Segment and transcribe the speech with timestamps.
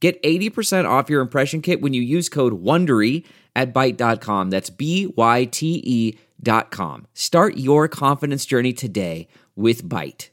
[0.00, 3.24] Get 80% off your impression kit when you use code WONDERY
[3.56, 4.50] at Byte.com.
[4.50, 7.08] That's B-Y-T-E dot com.
[7.14, 10.28] Start your confidence journey today with Byte.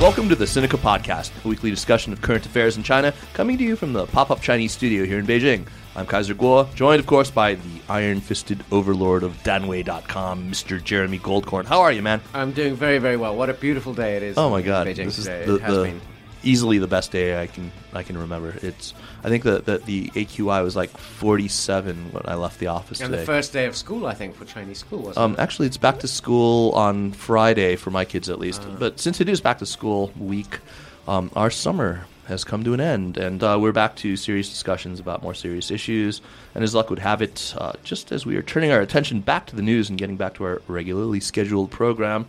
[0.00, 3.64] Welcome to the Sinica Podcast, a weekly discussion of current affairs in China, coming to
[3.64, 5.66] you from the pop up Chinese studio here in Beijing.
[5.96, 10.82] I'm Kaiser Kuo, joined, of course, by the iron fisted overlord of Danwei.com, Mr.
[10.82, 11.66] Jeremy Goldkorn.
[11.66, 12.20] How are you, man?
[12.32, 13.36] I'm doing very, very well.
[13.36, 14.36] What a beautiful day it is.
[14.36, 15.44] Oh my in god, Beijing this is today.
[15.46, 16.00] the, it has the- been.
[16.42, 18.54] easily the best day I can I can remember.
[18.60, 23.00] It's I think that the, the AQI was like 47 when I left the office
[23.00, 23.20] And today.
[23.22, 25.38] the first day of school, I think, for Chinese school, wasn't Um, it?
[25.38, 28.62] actually, it's back to school on Friday for my kids at least.
[28.66, 28.76] Ah.
[28.80, 30.58] But since it is back to school week,
[31.06, 35.00] um, our summer has come to an end, and uh, we're back to serious discussions
[35.00, 36.20] about more serious issues.
[36.54, 39.46] And as luck would have it, uh, just as we are turning our attention back
[39.46, 42.26] to the news and getting back to our regularly scheduled program,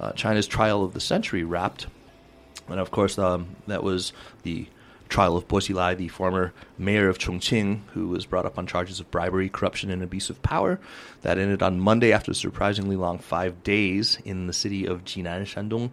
[0.00, 1.86] uh, China's trial of the century wrapped.
[2.68, 4.66] And of course, um, that was the
[5.08, 8.98] trial of Bo Xilai, the former mayor of Chongqing, who was brought up on charges
[8.98, 10.80] of bribery, corruption, and abuse of power.
[11.22, 15.42] That ended on Monday after a surprisingly long five days in the city of Jinan,
[15.42, 15.92] Shandong.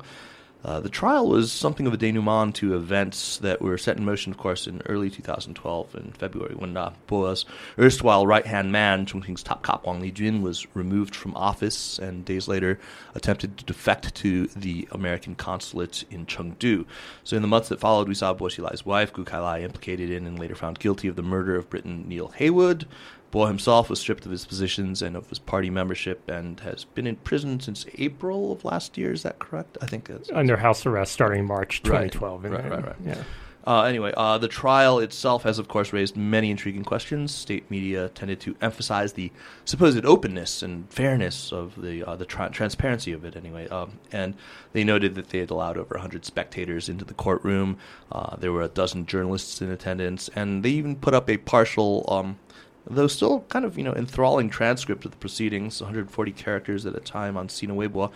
[0.63, 4.31] Uh, the trial was something of a denouement to events that were set in motion,
[4.31, 7.45] of course, in early 2012 in February when uh, Bo's
[7.77, 12.79] erstwhile right-hand man, Chongqing's top cop Wang Lijun, was removed from office and days later
[13.13, 16.85] attempted to defect to the American consulate in Chengdu.
[17.23, 20.25] So in the months that followed, we saw Bo Xilai's wife, Gu Kailai, implicated in
[20.25, 22.87] and later found guilty of the murder of Briton Neil Heywood.
[23.33, 27.07] Bo himself was stripped of his positions and of his party membership and has been
[27.07, 29.11] in prison since April of last year.
[29.11, 29.75] Is that correct?
[29.81, 32.45] I think that's under house arrest starting March 2012.
[32.45, 32.95] and- Right, right, right.
[33.03, 33.23] Yeah.
[33.65, 37.33] Uh, anyway, uh, the trial itself has, of course, raised many intriguing questions.
[37.33, 39.31] State media tended to emphasize the
[39.65, 43.35] supposed openness and fairness of the uh, the tra- transparency of it.
[43.37, 44.35] Anyway, um, and
[44.73, 47.77] they noted that they had allowed over 100 spectators into the courtroom.
[48.11, 52.05] Uh, there were a dozen journalists in attendance, and they even put up a partial.
[52.09, 52.37] Um,
[52.85, 56.99] Though still kind of you know enthralling transcript of the proceedings, 140 characters at a
[56.99, 58.11] time on Sina Weibo.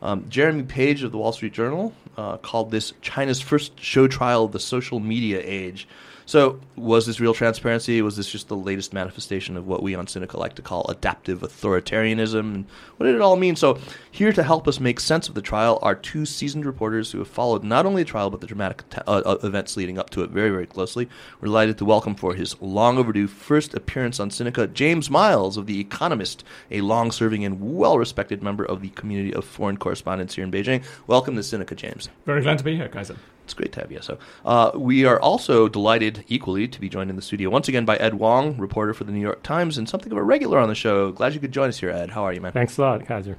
[0.00, 4.44] Um, Jeremy Page of the Wall Street Journal uh, called this China's first show trial
[4.44, 5.88] of the social media age.
[6.28, 8.02] So, was this real transparency?
[8.02, 11.40] Was this just the latest manifestation of what we on Sinica like to call adaptive
[11.40, 12.66] authoritarianism?
[12.98, 13.56] What did it all mean?
[13.56, 13.78] So,
[14.10, 17.28] here to help us make sense of the trial are two seasoned reporters who have
[17.28, 20.28] followed not only the trial but the dramatic uh, uh, events leading up to it
[20.28, 21.08] very, very closely.
[21.40, 25.64] We're delighted to welcome for his long overdue first appearance on Sinica, James Miles of
[25.64, 30.34] The Economist, a long serving and well respected member of the community of foreign correspondents
[30.34, 30.84] here in Beijing.
[31.06, 32.10] Welcome to Sinica, James.
[32.26, 33.16] Very glad to be here, Kaiser.
[33.48, 34.02] It's great to have you.
[34.02, 37.86] So, uh, we are also delighted equally to be joined in the studio once again
[37.86, 40.68] by Ed Wong, reporter for the New York Times and something of a regular on
[40.68, 41.12] the show.
[41.12, 42.10] Glad you could join us here, Ed.
[42.10, 42.52] How are you, man?
[42.52, 43.38] Thanks a lot, Kaiser.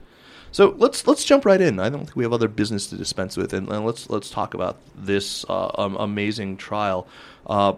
[0.51, 1.79] So let's let's jump right in.
[1.79, 4.55] I don't think we have other business to dispense with, and, and let's let's talk
[4.55, 7.07] about this uh, um, amazing trial.
[7.45, 7.73] Uh,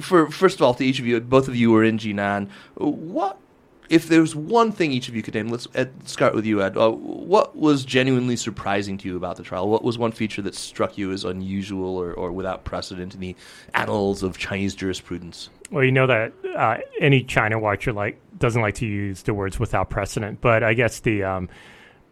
[0.00, 2.50] for first of all, to each of you, both of you were in Jinan.
[2.76, 3.40] What
[3.88, 5.48] if there's one thing each of you could name?
[5.48, 6.76] Let's Ed, start with you, Ed.
[6.76, 9.68] Uh, what was genuinely surprising to you about the trial?
[9.68, 13.36] What was one feature that struck you as unusual or, or without precedent in the
[13.74, 15.50] annals of Chinese jurisprudence?
[15.70, 19.58] Well, you know that uh, any China watcher like doesn't like to use the words
[19.58, 21.48] without precedent, but I guess the um,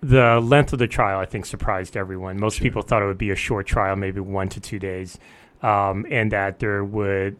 [0.00, 2.38] the length of the trial I think surprised everyone.
[2.38, 5.18] Most people thought it would be a short trial, maybe one to two days,
[5.62, 7.38] um, and that there would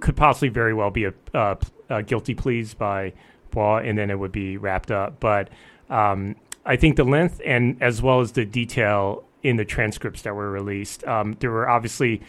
[0.00, 1.54] could possibly very well be a, uh,
[1.88, 3.12] a guilty pleas by
[3.54, 5.20] Bo, and then it would be wrapped up.
[5.20, 5.48] But
[5.88, 10.34] um, I think the length and as well as the detail in the transcripts that
[10.34, 12.20] were released, um, there were obviously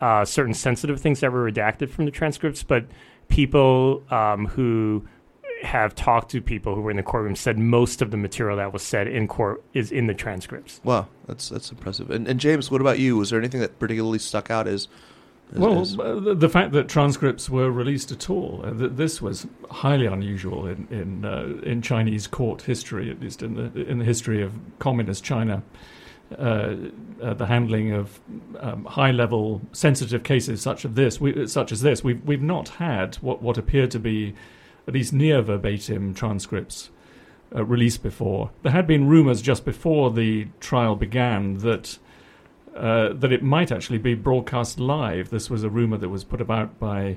[0.00, 2.84] uh, certain sensitive things that were redacted from the transcripts, but
[3.28, 5.06] people um, who
[5.62, 8.72] have talked to people who were in the courtroom said most of the material that
[8.72, 10.80] was said in court is in the transcripts.
[10.84, 12.10] Wow, that's that's impressive.
[12.10, 13.16] And, and James, what about you?
[13.16, 14.88] Was there anything that particularly stuck out as?
[15.54, 19.22] As Well, as- uh, the, fact that transcripts were released at all, uh, th- this
[19.22, 23.98] was highly unusual in in, uh, in Chinese court history, at least in the in
[23.98, 25.62] the history of communist China.
[26.38, 26.74] Uh,
[27.22, 28.18] uh, the handling of
[28.58, 33.16] um, high-level sensitive cases such of this, we, such as this, we've we've not had
[33.16, 34.34] what what appear to be
[34.88, 36.90] at least near verbatim transcripts
[37.54, 38.50] uh, released before.
[38.62, 41.98] There had been rumours just before the trial began that
[42.74, 45.30] uh, that it might actually be broadcast live.
[45.30, 47.16] This was a rumour that was put about by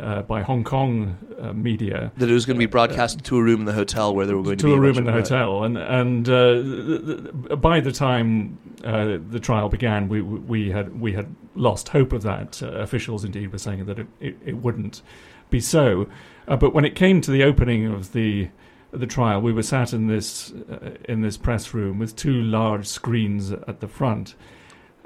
[0.00, 2.12] uh, by Hong Kong uh, media.
[2.18, 4.36] That it was going to be broadcast to a room in the hotel where there
[4.36, 7.04] were going to, to be a room in the of- hotel, and and uh, th-
[7.48, 12.12] th- by the time uh, the trial began, we we had we had lost hope
[12.12, 12.62] of that.
[12.62, 15.02] Uh, officials indeed were saying that it, it, it wouldn't
[15.50, 16.06] be so,
[16.46, 18.48] uh, but when it came to the opening of the
[18.92, 22.86] the trial, we were sat in this uh, in this press room with two large
[22.86, 24.36] screens at the front,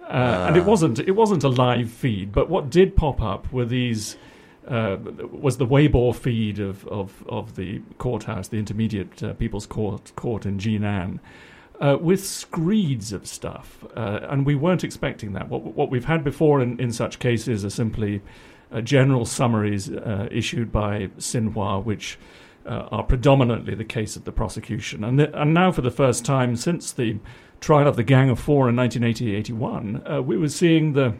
[0.09, 0.67] uh, and it Ah.
[0.67, 4.17] wasn't it wasn't a live feed, but what did pop up were these
[4.69, 4.97] uh,
[5.33, 10.47] was the Weibo feed of, of, of the courthouse, the Intermediate uh, People's Court court
[10.47, 11.19] in Jinan,
[11.81, 15.49] uh, with screeds of stuff, uh, and we weren't expecting that.
[15.49, 18.23] What what we've had before in, in such cases are simply
[18.71, 22.19] uh, general summaries uh, issued by Xinhua, which
[22.65, 26.25] uh, are predominantly the case of the prosecution, and the, and now for the first
[26.25, 27.19] time since the
[27.63, 31.15] trial of the Gang of Four in 1980-81, uh, we were seeing the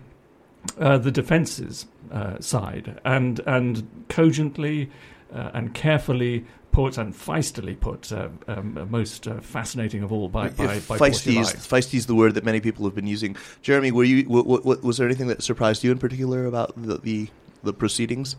[0.79, 4.91] uh, the defence's uh, side and and cogently
[5.35, 10.29] uh, and carefully put and feistily put, uh, um, uh, most uh, fascinating of all
[10.29, 13.37] by by, by feisty, is, feisty is the word that many people have been using.
[13.61, 14.25] Jeremy, were you?
[14.25, 17.29] What, what, what, was there anything that surprised you in particular about the the,
[17.63, 18.37] the proceedings?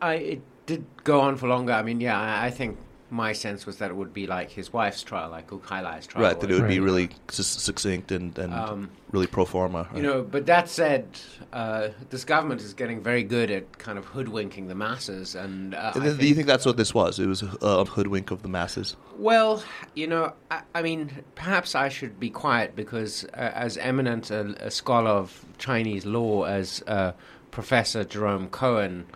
[0.00, 1.72] I it did go on for longer.
[1.72, 2.78] I mean, yeah, I, I think
[3.10, 6.24] my sense was that it would be like his wife's trial, like Kailai's trial.
[6.24, 9.88] right, that it would be really succinct and, and Um, really pro forma.
[9.94, 11.06] You know, but that said,
[11.52, 15.92] uh, this government is getting very good at kind of hoodwinking the masses, and uh,
[15.94, 17.18] And then do you think that's what this was?
[17.18, 18.96] It was a, a hoodwink of the masses.
[19.18, 19.62] Well,
[19.94, 24.54] you know, I, I mean, perhaps I should be quiet because, uh, as eminent a,
[24.64, 27.12] a scholar of Chinese law as uh,
[27.50, 29.06] Professor Jerome Cohen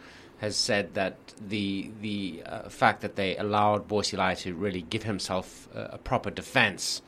[0.44, 1.14] has said, that
[1.48, 5.98] the the uh, fact that they allowed Bo Xilai to really give himself uh, a
[5.98, 7.02] proper defense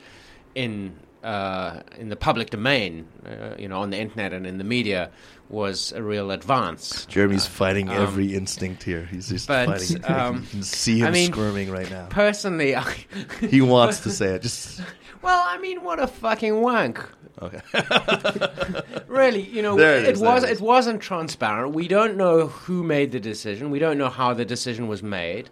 [0.54, 2.92] in uh, in the public domain,
[3.26, 5.10] uh, you know, on the internet and in the media,
[5.48, 7.06] was a real advance.
[7.06, 9.04] Jeremy's Uh, fighting um, every instinct here.
[9.12, 10.04] He's just but, fighting.
[10.04, 12.06] um, you can see him I mean- squirming right now.
[12.10, 12.84] Personally, I,
[13.56, 14.42] He wants to say it.
[14.42, 14.80] Just
[15.26, 16.96] well, I mean, what a fucking wank.
[17.42, 17.60] Okay.
[19.08, 21.74] Really, you know, There it it, is, there was it it wasn't transparent.
[21.74, 23.70] We don't know who made the decision.
[23.70, 25.48] We don't know how the decision was made.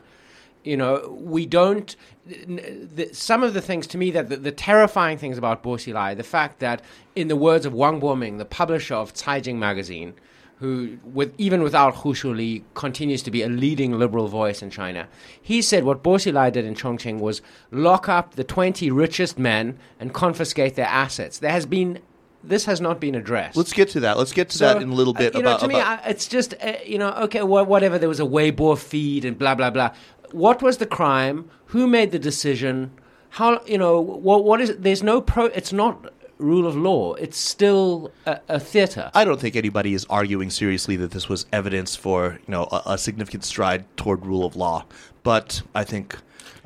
[0.65, 1.95] You know, we don't.
[2.27, 6.17] The, some of the things to me that the, the terrifying things about Bo Xilai,
[6.17, 6.83] the fact that,
[7.15, 10.15] in the words of Wang Boming, the publisher of Caijing magazine,
[10.59, 15.09] who, with even without Hu Shuli, continues to be a leading liberal voice in China,
[15.41, 19.79] he said what Bo Xilai did in Chongqing was lock up the twenty richest men
[19.99, 21.39] and confiscate their assets.
[21.39, 22.01] There has been.
[22.47, 23.57] This has not been addressed.
[23.57, 24.19] Let's get to that.
[24.19, 25.61] Let's get to So, that in a little uh, bit you know, about.
[25.61, 27.99] to me, about- I, it's just uh, you know, okay, wha- whatever.
[27.99, 29.93] There was a Weibo feed and blah blah blah.
[30.31, 31.49] What was the crime?
[31.67, 32.93] Who made the decision?
[33.31, 34.45] How you know what?
[34.45, 34.77] What is?
[34.77, 35.47] There's no pro.
[35.47, 37.15] It's not rule of law.
[37.15, 39.11] It's still a, a theater.
[39.15, 42.83] I don't think anybody is arguing seriously that this was evidence for you know a,
[42.87, 44.85] a significant stride toward rule of law.
[45.23, 46.17] But I think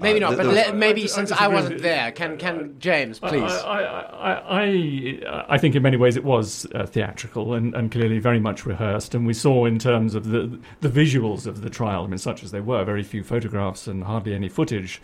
[0.00, 2.12] Maybe uh, not, th- but those- le- maybe I- I since I, disagree wasn't there,
[2.12, 3.42] can can James please?
[3.42, 7.90] I, I, I, I, I think in many ways it was uh, theatrical and, and
[7.90, 9.14] clearly very much rehearsed.
[9.14, 12.42] And we saw in terms of the the visuals of the trial, I mean, such
[12.44, 15.00] as they were, very few photographs and hardly any footage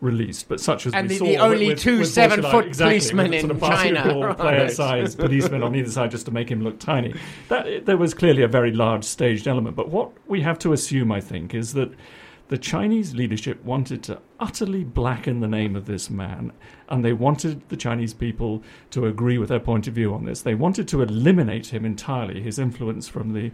[0.00, 1.24] released, but such as And we the- saw.
[1.24, 4.36] the only with- two with seven-foot exactly, policemen with sort in China, right.
[4.38, 7.14] player-sized policemen on either side just to make him look tiny.
[7.48, 9.74] That there was clearly a very large staged element.
[9.76, 11.92] But what we have to assume, I think, is that
[12.48, 16.52] the Chinese leadership wanted to utterly blacken the name of this man,
[16.88, 20.42] and they wanted the Chinese people to agree with their point of view on this.
[20.42, 23.50] They wanted to eliminate him entirely, his influence from the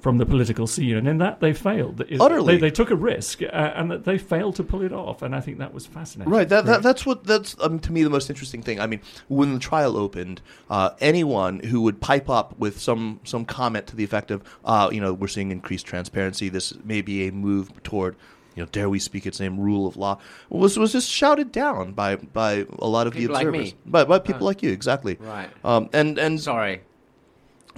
[0.00, 2.02] from the political scene, and in that they failed.
[2.20, 2.54] Utterly.
[2.54, 5.22] they, they took a risk, uh, and that they failed to pull it off.
[5.22, 6.32] And I think that was fascinating.
[6.32, 6.48] Right.
[6.48, 8.80] That, that that's what that's um, to me the most interesting thing.
[8.80, 10.40] I mean, when the trial opened,
[10.70, 14.88] uh, anyone who would pipe up with some some comment to the effect of, uh,
[14.92, 16.48] you know, we're seeing increased transparency.
[16.48, 18.16] This may be a move toward.
[18.56, 19.56] You know, dare we speak its name?
[19.60, 23.32] Rule of law was was just shouted down by by a lot of People the
[23.34, 23.78] like observers, me.
[23.86, 25.16] by by people Uh, like you, exactly.
[25.20, 25.48] right.
[25.64, 26.80] Um, and and Sorry.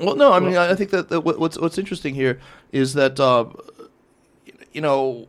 [0.00, 2.40] Well, no, I mean, I I think that, that what's what's interesting here
[2.73, 3.47] is that uh,
[4.73, 5.28] you know,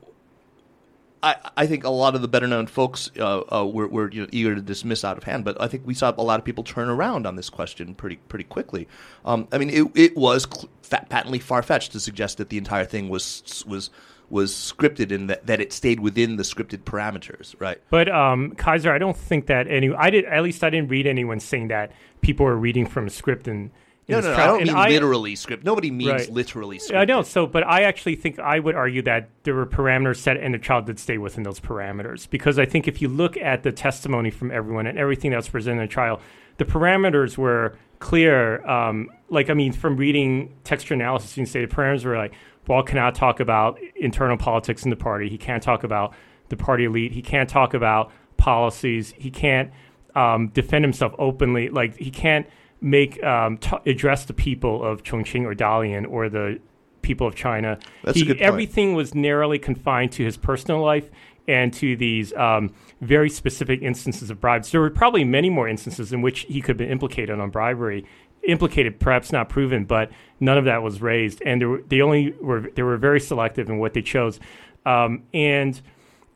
[1.23, 4.21] I I think a lot of the better known folks uh, uh, were were you
[4.21, 6.45] know, eager to dismiss out of hand, but I think we saw a lot of
[6.45, 8.87] people turn around on this question pretty pretty quickly.
[9.25, 12.57] Um, I mean, it it was cl- fat, patently far fetched to suggest that the
[12.57, 13.89] entire thing was was
[14.31, 17.79] was scripted and that, that it stayed within the scripted parameters, right?
[17.89, 19.93] But um, Kaiser, I don't think that any.
[19.93, 23.09] I did at least I didn't read anyone saying that people were reading from a
[23.09, 23.71] script in
[24.11, 25.63] No, no, no, I don't And mean literally script.
[25.63, 26.29] Nobody means Right.
[26.31, 26.99] literally script.
[26.99, 27.21] I know.
[27.23, 30.59] So, but I actually think I would argue that there were parameters set, and the
[30.59, 32.29] child did stay within those parameters.
[32.29, 35.49] Because I think if you look at the testimony from everyone and everything that was
[35.49, 36.19] presented in the trial,
[36.57, 38.65] the parameters were clear.
[38.67, 42.33] Um, like, I mean, from reading texture analysis, you can say the parameters were like,
[42.65, 45.29] Bo cannot talk about internal politics in the party.
[45.29, 46.13] He can't talk about
[46.49, 47.11] the party elite.
[47.11, 49.13] He can't talk about policies.
[49.17, 49.71] He can't
[50.15, 51.69] um, defend himself openly.
[51.69, 52.45] Like, he can't
[52.81, 56.59] make um, t- address the people of Chongqing or Dalian or the
[57.01, 57.77] people of China.
[58.03, 58.41] That's a good point.
[58.41, 61.09] Everything was narrowly confined to his personal life
[61.47, 64.71] and to these um, very specific instances of bribes.
[64.71, 68.05] There were probably many more instances in which he could have been implicated on bribery,
[68.43, 71.41] implicated, perhaps not proven, but none of that was raised.
[71.45, 74.39] And were, they only were they were very selective in what they chose,
[74.85, 75.79] um, and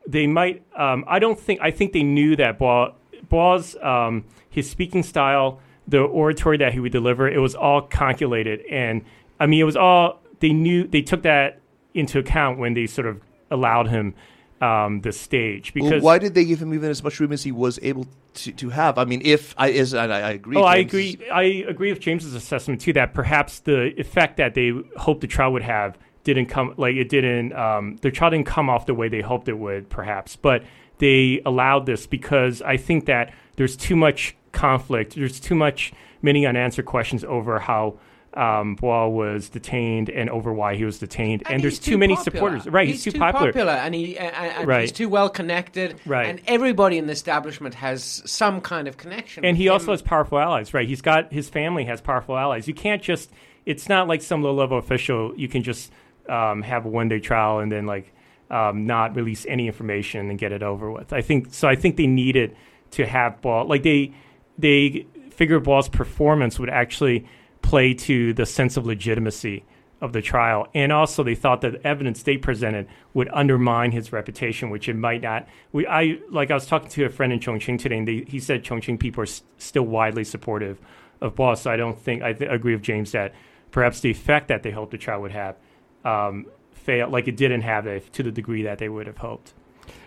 [0.08, 0.64] they might.
[0.76, 1.60] Um, I don't think.
[1.62, 6.92] I think they knew that Bo's um, his speaking style, the oratory that he would
[6.92, 9.04] deliver, it was all calculated, and
[9.40, 10.88] I mean, it was all they knew.
[10.88, 11.60] They took that
[11.94, 14.14] into account when they sort of allowed him
[14.62, 17.52] um, the stage Well, why did they give him even as much room as he
[17.52, 18.98] was able to, to have?
[18.98, 20.58] I mean, if I is and I, I agree.
[20.58, 21.30] Oh, I James, agree.
[21.30, 22.94] I agree with James's assessment too.
[22.94, 26.74] That perhaps the effect that they hoped the trial would have didn't come.
[26.78, 27.54] Like it didn't.
[27.54, 30.36] Um, the trial didn't come off the way they hoped it would, perhaps.
[30.36, 30.64] But
[30.98, 35.16] they allowed this because I think that there's too much conflict.
[35.16, 38.00] There's too much many unanswered questions over how.
[38.38, 42.18] Um, Bois was detained and over why he was detained, and, there's he's too, many
[42.18, 42.36] popular.
[42.60, 42.66] supporters.
[42.68, 43.70] Right, he's, too, popular.
[43.72, 44.82] and he and, and Right.
[44.82, 46.02] he's too well connected.
[46.06, 46.28] Right.
[46.28, 49.46] and everybody in the establishment has some kind of connection.
[49.46, 50.86] and he also has powerful allies, right?
[50.86, 52.68] He's got his family has powerful allies.
[52.68, 53.32] You can't just.
[53.66, 55.34] It's not like some low level official.
[55.38, 55.94] You can just
[56.28, 58.12] um, have a one day trial and then like
[58.52, 61.14] um, not release any information and get it over with.
[61.14, 61.70] I think so.
[61.70, 62.54] I think they needed
[62.92, 64.12] to have Bo like they
[64.58, 67.28] they figured Bo's performance would actually
[67.62, 69.64] play to the sense of legitimacy
[70.02, 70.68] of the trial.
[70.74, 74.96] And also, they thought that the evidence they presented would undermine his reputation, which it
[74.96, 75.48] might not.
[75.72, 78.40] We, I like I was talking to a friend in Chongqing today, and they, he
[78.40, 80.80] said Chongqing people are still widely supportive
[81.22, 81.56] of Bo.
[81.56, 83.34] So I don't think I th- agree with James that
[83.72, 85.56] perhaps the effect that they hoped the trial would have
[86.04, 89.54] um, failed, like it didn't have it to the degree that they would have hoped.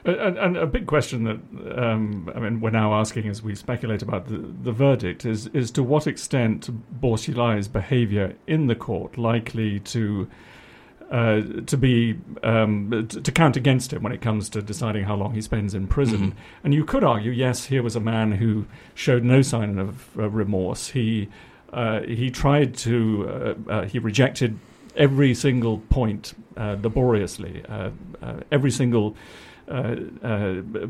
[0.08, 4.02] And, and a big question that um, I mean we're now asking as we speculate
[4.02, 7.16] about the, the verdict is is to what extent Bo
[7.72, 10.28] behaviour in the court likely to
[11.10, 15.14] uh, to be um, t- to count against him when it comes to deciding how
[15.14, 16.34] long he spends in prison.
[16.62, 20.28] And you could argue, yes, here was a man who showed no sign of uh,
[20.28, 20.88] remorse.
[20.88, 21.28] He
[21.72, 24.58] uh, he tried to uh, uh, he rejected
[24.96, 29.16] every single point uh, laboriously, uh, uh, every single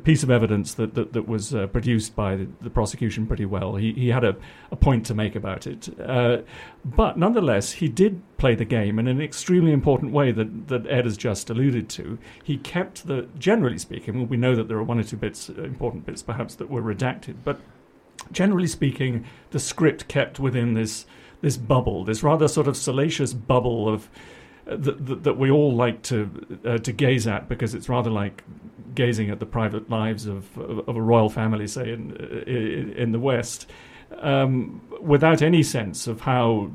[0.05, 3.77] piece of evidence that that, that was uh, produced by the, the prosecution pretty well.
[3.77, 4.37] He he had a,
[4.71, 6.39] a point to make about it, uh,
[6.85, 11.05] but nonetheless he did play the game in an extremely important way that that Ed
[11.05, 12.19] has just alluded to.
[12.45, 14.19] He kept the generally speaking.
[14.19, 16.71] well, We know that there are one or two bits, uh, important bits perhaps that
[16.71, 17.59] were redacted, but
[18.31, 21.07] generally speaking, the script kept within this
[21.41, 24.38] this bubble, this rather sort of salacious bubble of uh,
[24.69, 28.45] that, that, we all like to uh, to gaze at because it's rather like
[28.95, 32.15] gazing at the private lives of of, of a royal family, say in
[32.47, 33.67] in, in the West,
[34.19, 36.71] um, without any sense of how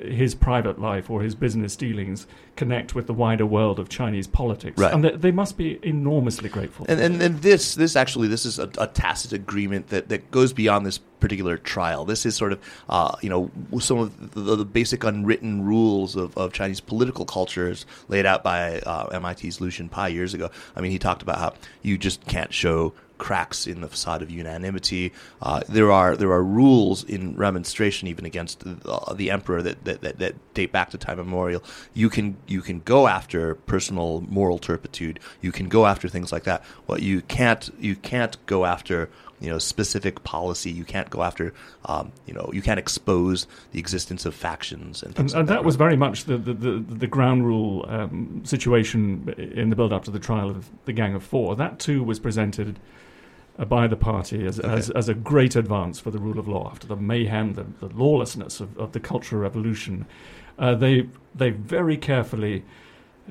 [0.00, 2.26] his private life or his business dealings
[2.56, 4.92] connect with the wider world of Chinese politics, Right.
[4.92, 6.86] and they, they must be enormously grateful.
[6.88, 10.52] And, and and this this actually this is a, a tacit agreement that, that goes
[10.52, 12.04] beyond this particular trial.
[12.04, 13.50] This is sort of uh, you know
[13.80, 18.80] some of the, the basic unwritten rules of, of Chinese political cultures laid out by
[18.80, 20.50] uh, MIT's Lucian Pye years ago.
[20.76, 24.30] I mean, he talked about how you just can't show cracks in the facade of
[24.30, 25.12] unanimity.
[25.42, 30.00] Uh, there are there are rules in remonstration even against the, the emperor that, that,
[30.00, 31.62] that, that date back to time immemorial.
[31.94, 35.20] You can you can go after personal moral turpitude.
[35.40, 36.64] You can go after things like that.
[36.86, 39.10] What you can't you can't go after
[39.40, 40.70] you know specific policy.
[40.70, 41.52] You can't go after
[41.84, 45.34] um, you know you can't expose the existence of factions and And, things.
[45.34, 49.70] and like that was very much the, the, the, the ground rule um, situation in
[49.70, 51.56] the build up to the trial of the Gang of Four.
[51.56, 52.78] That too was presented
[53.66, 56.86] by the party as, as, as a great advance for the rule of law after
[56.86, 60.06] the mayhem, the, the lawlessness of, of the Cultural Revolution.
[60.58, 62.64] Uh, they, they very carefully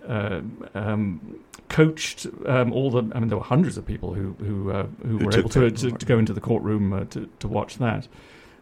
[0.08, 0.42] uh,
[0.74, 3.00] um, coached um, all the.
[3.16, 5.72] I mean, there were hundreds of people who who, uh, who, Who were able to,
[5.72, 8.08] to, to go into the courtroom uh, to, to watch that.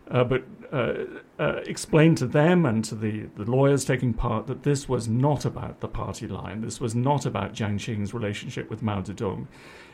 [0.09, 0.93] Uh, but uh,
[1.39, 5.45] uh, explain to them and to the, the lawyers taking part that this was not
[5.45, 6.61] about the party line.
[6.61, 9.47] This was not about Jiang Qing's relationship with Mao Zedong.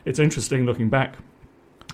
[0.04, 1.16] It's interesting looking back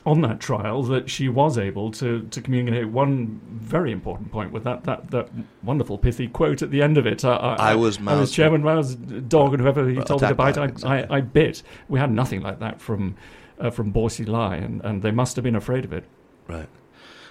[0.07, 4.63] on that trial that she was able to, to communicate one very important point with
[4.63, 5.29] that, that, that
[5.63, 7.25] wonderful pithy quote at the end of it.
[7.25, 10.35] I, I was I was Chairman Mao's dog, and whoever he Uh, told me to
[10.35, 11.09] bite, I, exactly.
[11.09, 11.61] I, I bit.
[11.89, 13.15] We had nothing like that from
[13.59, 16.05] uh, from Bo Xilai, and, and they must have been afraid of it.
[16.47, 16.69] Right.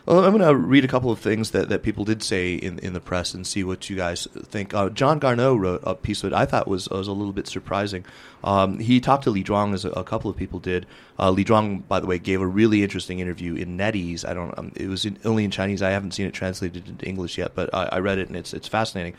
[0.06, 2.78] Well, I'm going to read a couple of things that, that people did say in,
[2.78, 4.72] in the press and see what you guys think.
[4.72, 8.04] Uh, John Garnaut wrote a piece that I thought was was a little bit surprising.
[8.44, 10.86] Um, he talked to Li Zhuang, as a, a couple of people did.
[11.18, 14.24] Uh, Li Zhuang, by the way, gave a really interesting interview in NetEase.
[14.24, 14.56] I don't.
[14.56, 15.82] Um, it was in, only in Chinese.
[15.82, 18.54] I haven't seen it translated into English yet, but I, I read it and it's
[18.54, 19.14] it's fascinating.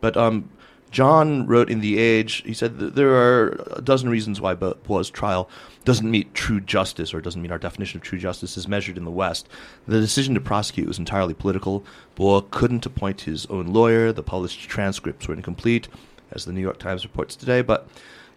[0.00, 0.48] But um,
[0.90, 5.48] John wrote in The Age, he said there are a dozen reasons why Bo- trial
[5.84, 9.04] doesn't meet true justice or doesn't meet our definition of true justice as measured in
[9.04, 9.48] the West.
[9.86, 11.84] The decision to prosecute was entirely political.
[12.16, 14.12] Bo couldn't appoint his own lawyer.
[14.12, 15.88] The published transcripts were incomplete,
[16.32, 17.62] as the New York Times reports today.
[17.62, 17.88] But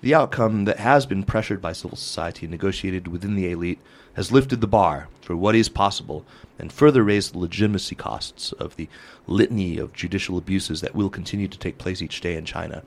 [0.04, 3.80] the outcome that has been pressured by civil society and negotiated within the elite
[4.16, 6.26] has lifted the bar for what is possible
[6.60, 8.90] and further raised the legitimacy costs of the
[9.28, 12.84] litany of judicial abuses that will continue to take place each day in China.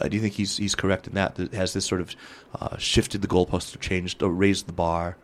[0.00, 1.36] Uh, do you think he's he's correct in that?
[1.52, 2.16] Has this sort of
[2.60, 5.16] uh, shifted the goalposts or changed or raised the bar?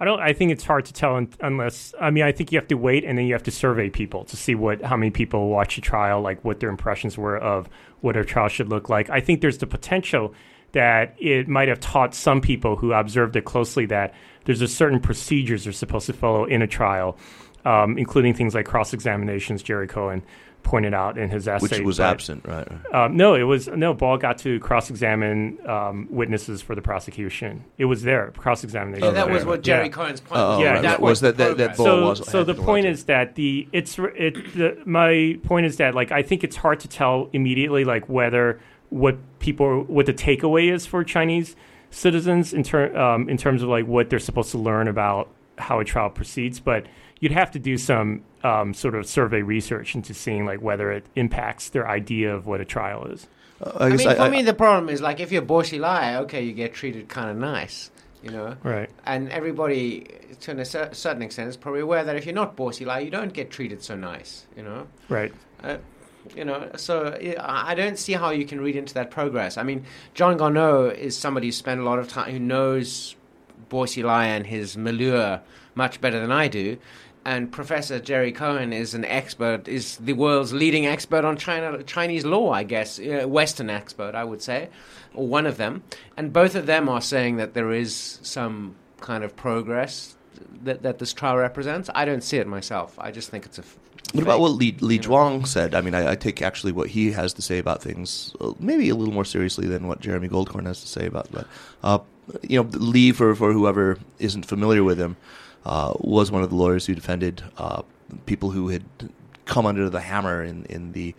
[0.00, 0.20] I don't.
[0.20, 1.92] I think it's hard to tell un- unless.
[2.00, 4.24] I mean, I think you have to wait, and then you have to survey people
[4.26, 7.68] to see what how many people watch a trial, like what their impressions were of
[8.00, 9.10] what a trial should look like.
[9.10, 10.34] I think there's the potential
[10.72, 14.14] that it might have taught some people who observed it closely that
[14.44, 17.18] there's a certain procedures they're supposed to follow in a trial,
[17.64, 19.62] um, including things like cross examinations.
[19.62, 20.22] Jerry Cohen
[20.62, 22.68] pointed out in his essay, Which was but- absent, right?
[22.94, 23.94] um, no, it was no.
[23.94, 27.64] Bo got to cross-examine um, witnesses for the prosecution.
[27.78, 29.04] It was there, cross-examination.
[29.06, 29.92] Yeah, that was was what Jerry Yeah.
[29.92, 30.60] Cohen's point Oh, was.
[30.60, 30.82] Yeah, right.
[30.82, 33.98] that was that that, that Bo So, was so the point is that the it's
[33.98, 38.08] it the, my point is that like I think it's hard to tell immediately like
[38.08, 38.60] whether
[38.90, 41.56] what people what the takeaway is for Chinese
[41.90, 45.80] citizens in ter- um, in terms of like what they're supposed to learn about how
[45.80, 46.84] a trial proceeds, but
[47.20, 51.04] you'd have to do some um, sort of survey research into seeing like whether it
[51.16, 53.26] impacts their idea of what a trial is.
[53.60, 56.16] Uh, I guess mean, for me, the problem is like if you're a Bo Xilai,
[56.22, 57.90] okay, you get treated kind of nice,
[58.22, 58.56] you know.
[58.62, 58.88] Right.
[59.04, 60.06] And everybody,
[60.40, 63.10] to a cer- certain extent, is probably aware that if you're not Bo Xilai, you
[63.10, 64.86] don't get treated so nice, you know.
[65.08, 65.32] Right.
[65.62, 65.78] Uh,
[66.36, 69.56] you know, so I I don't see how you can read into that progress.
[69.56, 73.16] I mean, John Garnaut is somebody who spent a lot of time, who knows
[73.68, 75.38] Bo Xilai and his milieu
[75.74, 76.78] much better than I do.
[77.24, 82.24] And Professor Jerry Cohen is an expert, is the world's leading expert on China, Chinese
[82.24, 84.70] law, I guess, uh, Western expert, I would say,
[85.14, 85.82] or one of them.
[86.16, 90.16] And both of them are saying that there is some kind of progress
[90.62, 91.90] that, that this trial represents.
[91.94, 92.98] I don't see it myself.
[92.98, 93.64] I just think it's a.
[94.12, 94.98] What about what Li, Li.
[94.98, 95.74] Zhuang said?
[95.74, 98.88] I mean, I, I take actually what he has to say about things uh, maybe
[98.88, 101.30] a little more seriously than what Jeremy Goldkorn has to say about.
[101.30, 101.46] But
[101.82, 101.98] uh,
[102.42, 105.16] you know, Lee, for for whoever isn't familiar with him,
[105.64, 107.82] uh, was one of the lawyers who defended uh,
[108.26, 108.84] people who had
[109.44, 111.14] come under the hammer in in the.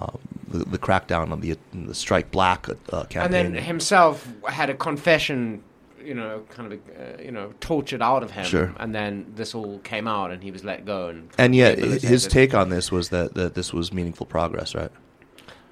[0.00, 4.70] Um, the, the crackdown on the the Strike Black uh, campaign, and then himself had
[4.70, 5.62] a confession
[6.04, 8.72] you know kind of uh, you know tortured out of him Sure.
[8.78, 12.26] and then this all came out and he was let go and and yet his
[12.26, 14.90] take on this was that, that this was meaningful progress, right?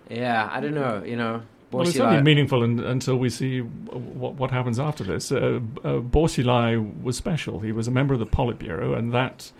[0.08, 4.34] yeah i don't know you know Well, it's only meaningful un until we see what,
[4.34, 5.30] what happens after this.
[5.30, 7.60] Uh, uh, Bo Xilai was special.
[7.60, 9.52] He was a member of the Politburo, and that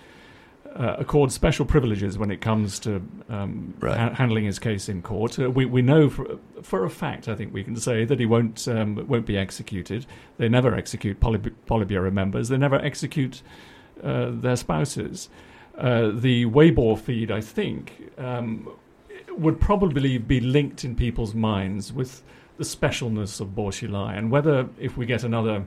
[0.74, 3.96] uh, accords special privileges when it comes to um, Right.
[3.96, 5.38] ha- handling his case in court.
[5.38, 8.26] Uh, we, we know for, for a fact, I think we can say, that he
[8.26, 10.06] won't um, won't be executed.
[10.38, 12.48] They never execute Polit- Politburo members.
[12.48, 13.42] They never execute
[14.02, 15.28] uh, their spouses.
[15.78, 18.68] Uh, the Weibo feed, I think, um,
[19.40, 22.22] would probably be linked in people's minds with
[22.58, 25.64] the specialness of Bo Xilai and whether if we get another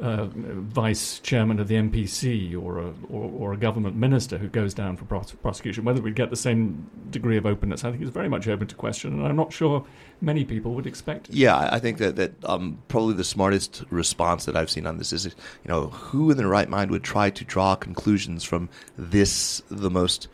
[0.00, 4.72] uh, vice chairman of the NPC or a, or, or a government minister who goes
[4.72, 8.08] down for pros- prosecution, whether we'd get the same degree of openness, I think is
[8.08, 9.84] very much open to question, and I'm not sure
[10.20, 11.34] many people would expect it.
[11.34, 15.12] Yeah, I think that that um, probably the smartest response that I've seen on this
[15.12, 15.32] is, you
[15.66, 20.28] know, who in their right mind would try to draw conclusions from this, the most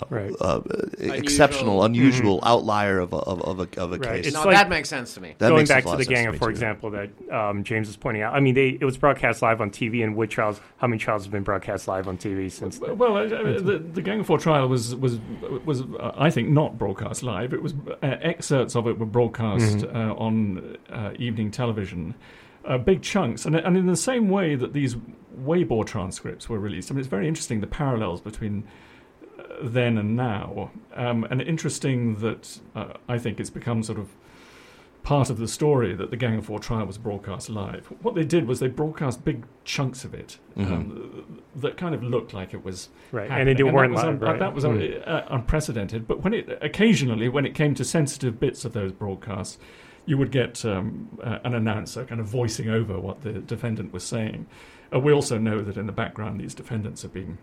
[0.00, 0.32] know, Right.
[0.40, 0.60] uh,
[0.98, 4.02] exceptional, unusual outlier of a, of, of a, of a Mm-hmm.
[4.02, 4.16] Right.
[4.18, 4.26] case.
[4.28, 6.08] It's no like- that makes sense to me That Going back to the of sense
[6.08, 6.50] Ganger, for too.
[6.50, 8.34] example, that um, James was pointing out.
[8.34, 10.60] I mean, they, it was broadcast live on TV, and what trials?
[10.78, 12.78] How many trials have been broadcast live on TV since?
[12.78, 12.96] then?
[12.98, 15.18] Well, uh, the, the Gang of Four trial was was
[15.64, 17.52] was uh, I think not broadcast live.
[17.52, 22.14] It was uh, excerpts of it were broadcast uh, on uh, evening television,
[22.64, 24.96] uh, big chunks, and and in the same way that these
[25.44, 26.90] Weibo transcripts were released.
[26.90, 28.70] I mean, it's very interesting the parallels between uh,
[29.62, 34.08] then and now, um, and interesting that uh, I think it's become sort of
[35.02, 37.86] part of the story that the Gang of Four trial was broadcast live.
[38.02, 42.32] What they did was they broadcast big chunks of it um, that kind of looked
[42.32, 43.56] like it was Right, and happening.
[43.56, 44.38] they weren't that was, live, un- right.
[44.38, 46.06] that was un- uh, unprecedented.
[46.06, 49.58] But when it occasionally, when it came to sensitive bits of those broadcasts,
[50.06, 54.04] you would get um, uh, an announcer kind of voicing over what the defendant was
[54.04, 54.46] saying.
[54.94, 57.38] Uh, we also know that in the background, these defendants have being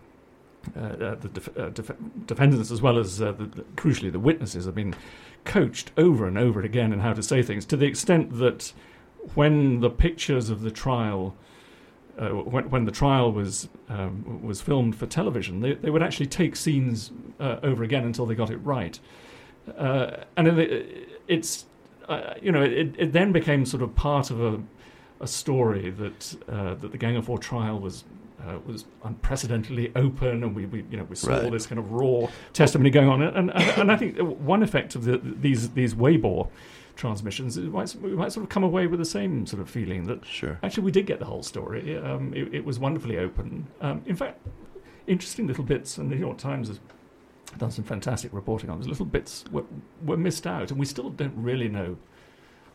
[0.76, 1.96] uh, uh, the def- uh, def-
[2.26, 4.94] defendants as well as uh, the, the, crucially the witnesses have been
[5.44, 7.64] coached over and over again in how to say things.
[7.66, 8.72] To the extent that
[9.34, 11.34] when the pictures of the trial
[12.18, 16.26] uh, when, when the trial was um, was filmed for television they, they would actually
[16.26, 19.00] take scenes uh, over again until they got it right.
[19.76, 21.64] And it, it's
[22.42, 24.60] you know it, it then became sort of part of a
[25.20, 28.04] a story that that the Gang of Four trial was
[28.46, 31.52] uh, was unprecedentedly open, and we, we you know we saw all Right.
[31.52, 35.04] this kind of raw testimony going on, and and, and I think one effect of
[35.04, 36.48] the, these these Weibo
[36.96, 39.70] transmissions, is we might, we might sort of come away with the same sort of
[39.70, 40.58] feeling that Sure.
[40.62, 41.96] actually we did get the whole story.
[41.96, 43.66] Um, it, it was wonderfully open.
[43.80, 44.38] Um, in fact,
[45.06, 46.78] interesting little bits, and the New York Times has
[47.58, 49.64] done some fantastic reporting on those little bits were,
[50.04, 51.96] were missed out, and we still don't really know.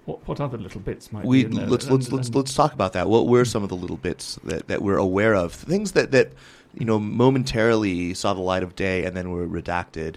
[0.06, 1.68] What, what other little bits might We be in there?
[1.68, 3.10] let's And- let's let's let's talk about that.
[3.10, 5.54] What were some of the little bits that, that we're aware of?
[5.54, 6.34] Things that, that
[6.74, 10.16] you know momentarily saw the light of day and then were redacted.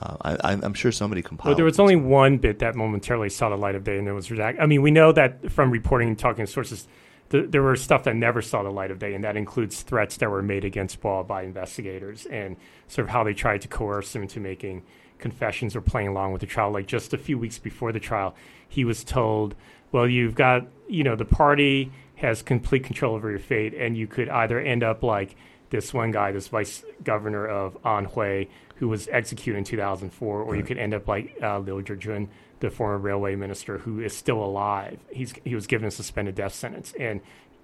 [0.00, 1.48] Uh, I, I'm I'm sure somebody compiled.
[1.48, 4.12] Well, there was only one bit that momentarily saw the light of day, and it
[4.12, 4.60] was redacted.
[4.60, 6.86] I mean, we know that from reporting and talking to sources,
[7.30, 10.16] th- there were stuff that never saw the light of day, and that includes threats
[10.18, 12.56] that were made against Bo by investigators and
[12.88, 14.82] sort of how they tried to coerce him into making
[15.18, 16.70] confessions or playing along with the trial.
[16.70, 18.34] Like just a few weeks before the trial,
[18.68, 19.54] he was told,
[19.92, 24.06] "Well, you've got, you know, the party has complete control over your fate, and you
[24.06, 25.36] could either end up like."
[25.68, 30.62] This one guy, this vice governor of Anhui, who was executed in 2004, or you
[30.62, 32.28] could end up like uh, Liu Zhijun,
[32.60, 34.98] the former railway minister, who is still alive.
[35.10, 37.20] He's he was given a suspended death sentence, and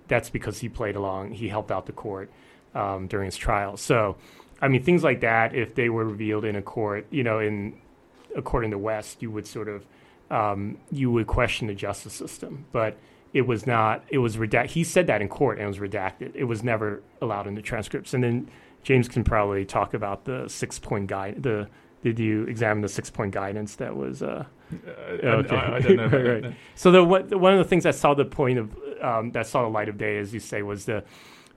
[0.08, 1.32] that's because he played along.
[1.32, 2.30] He helped out the court
[2.74, 3.76] um, during his trial.
[3.76, 4.16] So,
[4.62, 7.74] I mean, things like that, if they were revealed in a court, you know, in
[8.36, 9.84] a court in the West, you would sort of
[10.30, 12.96] um, you would question the justice system, but
[13.34, 14.04] it was not.
[14.08, 14.66] It was redacted.
[14.70, 16.34] He said that in court, and it was redacted.
[16.34, 18.14] It was never allowed in the transcripts.
[18.14, 18.50] And then
[18.82, 21.42] James can probably talk about the six point guide.
[21.42, 21.68] The
[22.02, 24.22] did you examine the six point guidance that was?
[24.22, 24.90] Uh, Uh,
[25.22, 26.06] I, I, I don't know.
[26.12, 26.54] right, right.
[26.76, 29.68] So the- one of the things that saw the point of um, that saw the
[29.68, 31.04] light of day, as you say, was the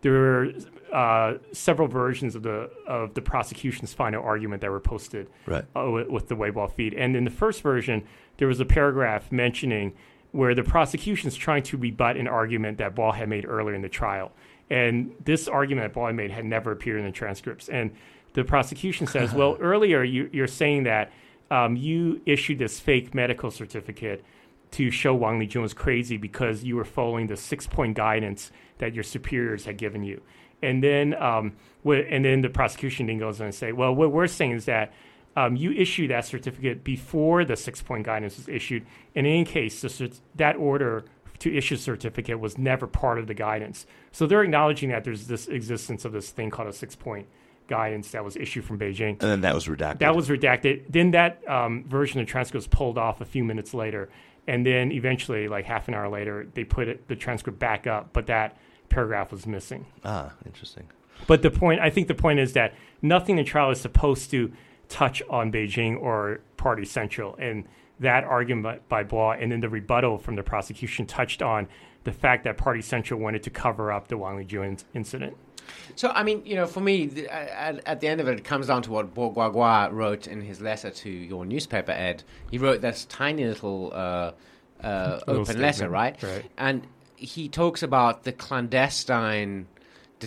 [0.02, 0.52] there were
[0.94, 5.66] uh, several versions of the of the prosecution's final argument that were posted Right.
[5.76, 6.94] uh, with, with the Weibo feed.
[6.94, 8.04] And in the first version,
[8.38, 9.94] there was a paragraph mentioning
[10.32, 13.90] where the prosecution's trying to rebut an argument that Bo had made earlier in the
[13.90, 14.32] trial.
[14.70, 17.70] And this argument that Bo had made had never appeared in the transcripts.
[17.70, 17.92] And
[18.34, 21.12] the prosecution says, well, earlier you, you're saying that
[21.52, 24.24] um, you issued this fake medical certificate
[24.72, 28.94] to show Wang Lijun was crazy because you were following the six point guidance that
[28.94, 30.22] your superiors had given you.
[30.62, 31.54] And then, um,
[31.86, 34.66] wh- and then the prosecution then goes on and say, well, what we're saying is
[34.66, 34.94] that
[35.36, 38.86] um, you issued that certificate before the six point guidance was issued.
[39.16, 41.06] And in any case, cert- that order
[41.40, 43.86] to issue a certificate was never part of the guidance.
[44.12, 47.28] So they're acknowledging that there's this existence of this thing called a six point
[47.68, 49.10] guidance that was issued from Beijing.
[49.10, 50.00] and then that was redacted.
[50.00, 50.84] That was redacted.
[50.88, 54.10] Then that um, version of the transcript was pulled off a few minutes later,
[54.48, 58.14] and then eventually, like half an hour later, they put it, the transcript back up,
[58.14, 58.58] but that
[58.90, 59.86] paragraph was missing.
[60.04, 60.88] ah interesting.
[61.28, 64.52] But the point, I think, the point is that nothing in trial is supposed to
[64.90, 67.66] touch on Beijing or Party Central, and
[68.00, 71.68] that argument by Bois, and then the rebuttal from the prosecution touched on
[72.04, 75.36] the fact that Party Central wanted to cover up the Wang Lijun in- incident.
[75.96, 78.44] So, I mean, you know, for me, th- at, at the end of it, it
[78.44, 82.24] comes down to what Bo Guagua wrote in his letter to your newspaper, Ed.
[82.52, 84.32] He wrote this tiny little uh,
[84.84, 86.22] uh, open letter, right?
[86.22, 86.46] right.
[86.58, 89.68] And he talks about the clandestine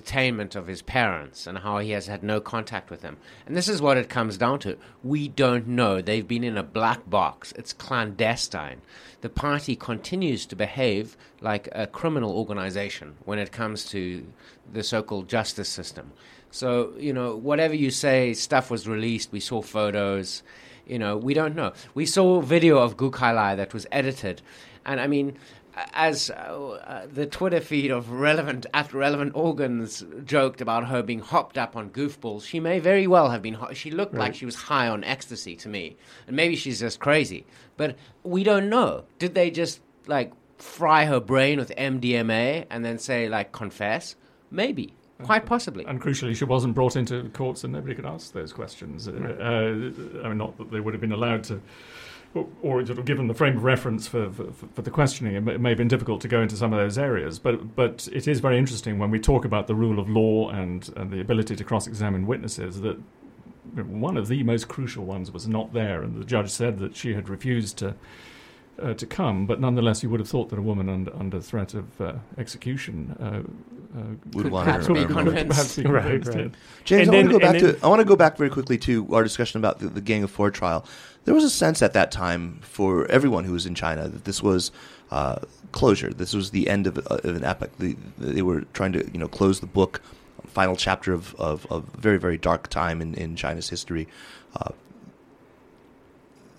[0.01, 3.17] detainment of his parents and how he has had no contact with them.
[3.47, 4.77] And this is what it comes down to.
[5.03, 6.01] We don't know.
[6.01, 7.53] They've been in a black box.
[7.57, 8.83] It's clandestine.
[9.21, 14.27] The party continues to behave like a criminal organization when it comes to
[14.73, 16.13] the so called justice system.
[16.51, 20.43] So, you know, whatever you say, stuff was released, we saw photos,
[20.87, 21.73] you know, we don't know.
[21.95, 24.41] We saw video of Gu Kailai that was edited.
[24.87, 25.37] And I mean,
[25.93, 31.59] as uh, the Twitter feed of relevant at relevant organs joked about her being hopped
[31.59, 33.55] up on goofballs, she may very well have been.
[33.55, 37.01] Ho- she looked like she was high on ecstasy to me, and maybe she's just
[37.01, 37.47] crazy.
[37.77, 39.05] But we don't know.
[39.19, 44.17] Did they just like fry her brain with MDMA and then say like confess?
[44.51, 45.85] Maybe, quite possibly.
[45.85, 49.07] And crucially, she wasn't brought into courts, and nobody could ask those questions.
[49.07, 51.61] Uh, uh, I mean, not that they would have been allowed to
[52.35, 55.61] or, or sort of given the frame of reference for, for, for the questioning, it
[55.61, 57.39] may, have been difficult to go into some of those areas.
[57.39, 60.89] But but it is very interesting when we talk about the rule of law and,
[60.97, 62.99] and the ability to cross-examine witnesses that
[63.75, 67.15] one of the most crucial ones was not there, and the judge said that she
[67.15, 67.95] had refused to.
[68.81, 71.75] Uh, to come, but nonetheless, you would have thought that a woman under, under threat
[71.75, 73.43] of uh, execution uh
[74.33, 75.79] would want perhaps be convinced.
[75.79, 76.51] Right, right.
[76.85, 78.51] James, And I want to go back then- to I want to go back very
[78.51, 80.85] quickly to our discussion about the, the Gang of Four trial.
[81.25, 84.43] There was a sense at that time for everyone who was in China that this
[84.43, 84.71] was
[85.11, 85.37] uh,
[85.73, 86.13] closure.
[86.13, 87.71] This was the end of, of an epic.
[87.79, 90.01] The, they were trying to you know close the book,
[90.47, 94.07] final chapter of of, of a very very dark time in, in China's history.
[94.57, 94.71] Uh,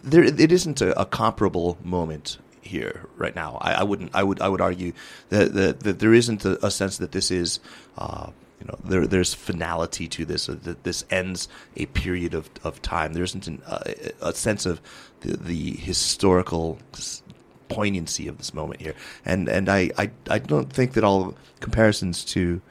[0.04, 3.58] there, it isn't a, a comparable moment here right now.
[3.62, 4.12] I, I wouldn't.
[4.13, 4.41] I would.
[4.41, 4.93] I would argue
[5.30, 7.60] that that, that there isn't a, a sense that this is.
[7.98, 10.48] Uh, you know, there, there's finality to this.
[10.48, 13.13] That this ends a period of, of time.
[13.13, 13.80] There isn't an, uh,
[14.22, 14.82] a sense of
[15.22, 16.78] the, the historical
[17.69, 22.26] poignancy of this moment here, and and I, I, I don't think that all comparisons
[22.26, 22.62] to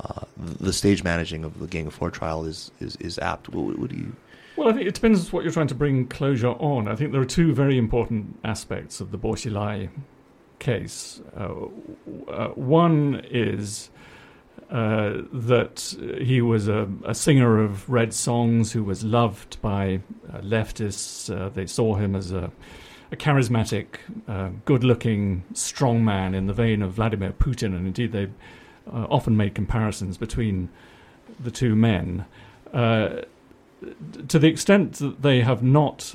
[0.00, 3.50] uh, the stage managing of the Gang of Four trial is is, is apt.
[3.50, 4.16] What, what do you?
[4.56, 6.88] Well, I think it depends what you're trying to bring closure on.
[6.88, 9.90] I think there are two very important aspects of the Bo Xilai
[10.58, 11.20] case.
[11.36, 11.66] Uh,
[12.28, 13.90] uh, one is
[14.70, 20.00] uh, that he was a, a singer of red songs who was loved by
[20.32, 21.30] uh, leftists.
[21.30, 22.50] Uh, they saw him as a,
[23.12, 28.12] a charismatic, uh, good looking, strong man in the vein of Vladimir Putin, and indeed
[28.12, 28.28] they
[28.90, 30.68] often made comparisons between
[31.40, 32.24] the two men.
[32.72, 33.22] Uh,
[34.28, 36.14] to the extent that they have not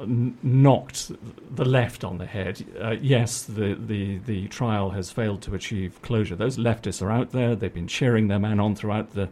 [0.00, 1.10] knocked
[1.56, 6.00] the left on the head, uh, yes, the, the, the trial has failed to achieve
[6.02, 6.36] closure.
[6.36, 7.56] Those leftists are out there.
[7.56, 9.28] They've been cheering their man on throughout the,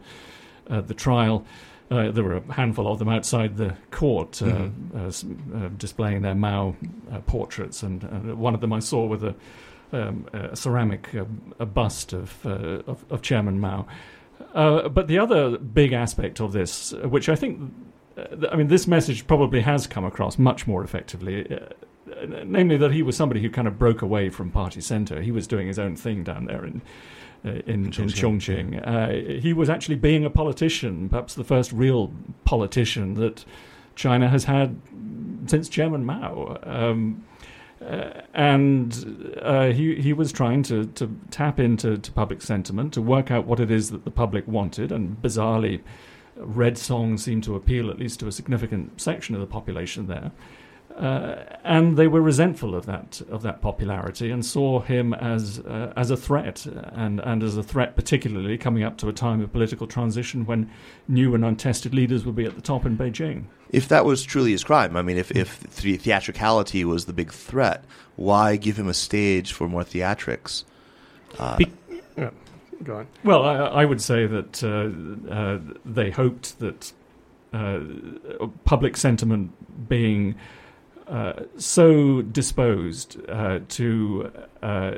[0.69, 1.45] uh, the trial.
[1.89, 5.53] Uh, there were a handful of them outside the court uh, Mhm.
[5.55, 6.75] uh, uh, displaying their Mao
[7.12, 9.35] uh, portraits, and uh, one of them I saw with a,
[9.93, 11.27] um, a ceramic uh,
[11.61, 13.87] a bust of, uh, of, of Chairman Mao.
[14.55, 17.72] Uh, but the other big aspect of this, which I think,
[18.16, 22.92] uh, I mean, this message probably has come across much more effectively, uh, namely that
[22.92, 25.20] he was somebody who kind of broke away from party centre.
[25.20, 26.83] He was doing his own thing down there in.
[27.44, 28.81] Uh, in, in Chongqing.
[28.81, 28.87] Chongqing,
[29.37, 32.12] uh, he was actually being a politician, perhaps the first real
[32.44, 33.44] politician that
[33.94, 34.81] China has had
[35.46, 36.59] since Chairman Mao.
[36.62, 37.25] Um,
[37.85, 43.03] uh, and uh, he he was trying to, to tap into to public sentiment to
[43.03, 45.83] work out what it is that the public wanted, and bizarrely,
[46.37, 50.33] red songs seemed to appeal at least to a significant section of the population there.
[50.97, 55.93] Uh, and they were resentful of that of that popularity and saw him as uh,
[55.95, 59.53] as a threat and and as a threat particularly coming up to a time of
[59.53, 60.71] political transition when
[61.07, 63.45] new and untested leaders would be at the top in Beijing.
[63.77, 67.31] If that was truly his crime, I mean, if if the theatricality was the big
[67.31, 67.85] threat,
[68.17, 70.65] why give him a stage for more theatrics?
[71.39, 71.73] Uh, Be-
[72.17, 72.31] yeah,
[72.83, 73.07] go on.
[73.23, 76.93] Well, I, I would say that uh, uh, they hoped that
[77.53, 77.81] uh,
[78.65, 79.53] public sentiment
[79.89, 80.37] being
[81.07, 84.93] uh, so disposed uh, to uh,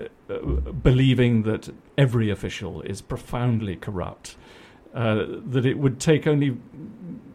[0.82, 4.36] believing that every official is profoundly corrupt,
[4.98, 6.56] uh, that it would take only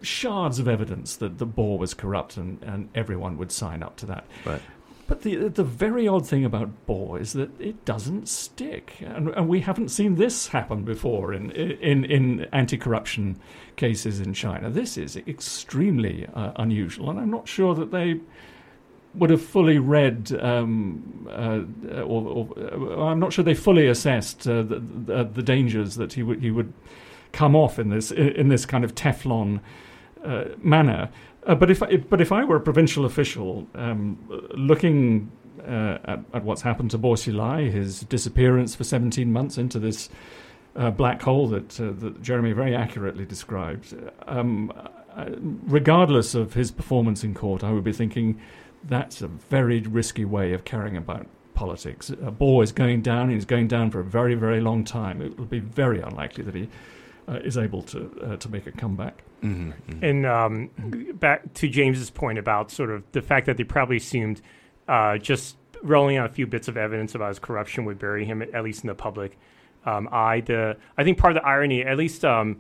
[0.01, 4.05] shards of evidence that the Bo was corrupt and, and everyone would sign up to
[4.05, 4.25] that.
[4.45, 4.61] Right.
[5.07, 9.49] But the the very odd thing about Bo is that it doesn't stick, and, and
[9.49, 13.37] we haven't seen this happen before in in in anti-corruption
[13.75, 14.69] cases in China.
[14.69, 18.19] This is extremely uh, unusual, and I'm not sure that they
[19.13, 24.47] would have fully read, um, uh, or, or uh, I'm not sure they fully assessed
[24.47, 26.73] uh, the, the, the dangers that he would he would
[27.33, 29.59] come off in this in this kind of Teflon
[30.23, 31.09] uh, manner.
[31.45, 34.17] Uh, but if I, but if I were a provincial official um,
[34.55, 35.29] looking
[35.67, 40.09] uh, at, at what's happened to Bo Xilai, his disappearance for 17 months into this
[40.75, 43.93] uh, black hole that uh, that Jeremy very accurately described,
[44.27, 44.71] um,
[45.15, 48.39] uh, regardless of his performance in court, I would be thinking
[48.85, 52.09] that's a very risky way of carrying about politics.
[52.09, 55.21] A Bo is going down, and he's going down for a very very long time.
[55.21, 56.69] It will be very unlikely that he
[57.27, 59.23] uh, is able to uh, to make a comeback.
[59.41, 60.03] mhm, mhm.
[60.03, 60.69] And um,
[61.19, 64.41] back to James's point about sort of the fact that they probably assumed
[64.87, 68.41] uh, just rolling out a few bits of evidence about his corruption would bury him,
[68.41, 69.37] at least in the public
[69.85, 70.41] um, eye.
[70.41, 72.59] The I think part of the irony, at least um,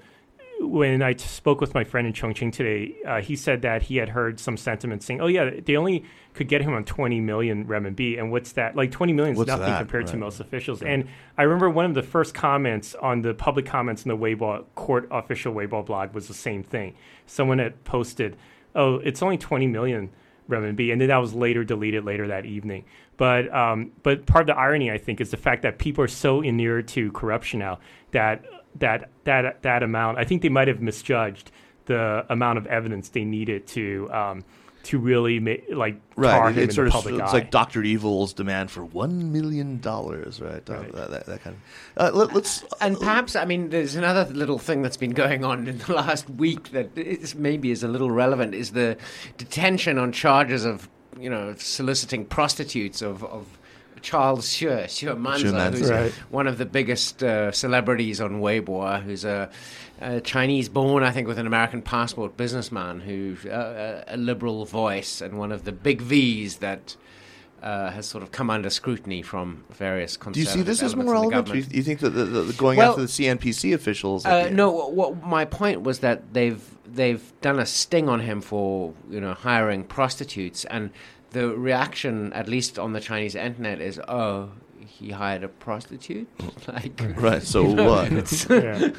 [0.59, 4.09] when I spoke with my friend in Chongqing today, uh, he said that he had
[4.09, 8.19] heard some sentiment saying, "Oh yeah, they only could get him on 20 million renminbi,
[8.19, 8.75] and what's that?
[8.75, 9.79] Like 20 million is What's nothing that?
[9.79, 13.65] compared to most officials." And I remember one of the first comments on the public
[13.65, 16.95] comments in the Weibo court official Weibo blog was the same thing.
[17.25, 18.37] Someone had posted,
[18.75, 20.09] "Oh, it's only 20 million
[20.49, 22.85] renminbi, and then that was later deleted later that evening.
[23.17, 26.09] But um, but part of the irony, I think, is the fact that people are
[26.09, 27.79] so inured to corruption now
[28.11, 28.43] that
[28.79, 30.17] that that that amount.
[30.17, 31.51] I think they might have misjudged
[31.85, 34.09] the amount of evidence they needed to.
[34.11, 34.43] Um,
[34.83, 36.51] to really make like tar right.
[36.57, 37.37] him It's in sort the of public it's eye.
[37.37, 40.61] like Doctor Evil's demand for one million dollars, right?
[40.69, 40.91] Uh, Right.
[40.91, 41.55] that, that, that kind
[41.95, 42.15] of.
[42.15, 45.69] Uh, let, us And perhaps, I mean, there's another little thing that's been going on
[45.69, 48.97] in the last week that is, maybe is a little relevant is the
[49.37, 53.57] detention on charges of, you know, soliciting prostitutes of, of
[54.03, 55.77] Charles Xue, Xue Manzi, Manzi.
[55.79, 56.11] who's Right.
[56.29, 59.49] one of the biggest uh, celebrities on Weibo, who's a,
[60.01, 65.39] a Chinese-born, I think, with an American passport businessman who's uh, a, liberal voice and
[65.39, 66.95] one of the big V's that.
[67.61, 71.13] Uh, has sort of come under scrutiny from various Do you see this as more
[71.13, 71.47] relevant?
[71.47, 74.25] Do you, you think that the, the, the going Well, after the CNPC officials?
[74.25, 78.41] Uh, no, what, what my point was that they've they've done a sting on him
[78.41, 80.89] for you know hiring prostitutes, and
[81.33, 84.51] the reaction, at least on the Chinese internet, is oh.
[84.85, 86.27] He hired a prostitute,
[86.67, 87.41] like Right.
[87.41, 88.11] So you know, what?
[88.11, 88.89] it's- yeah.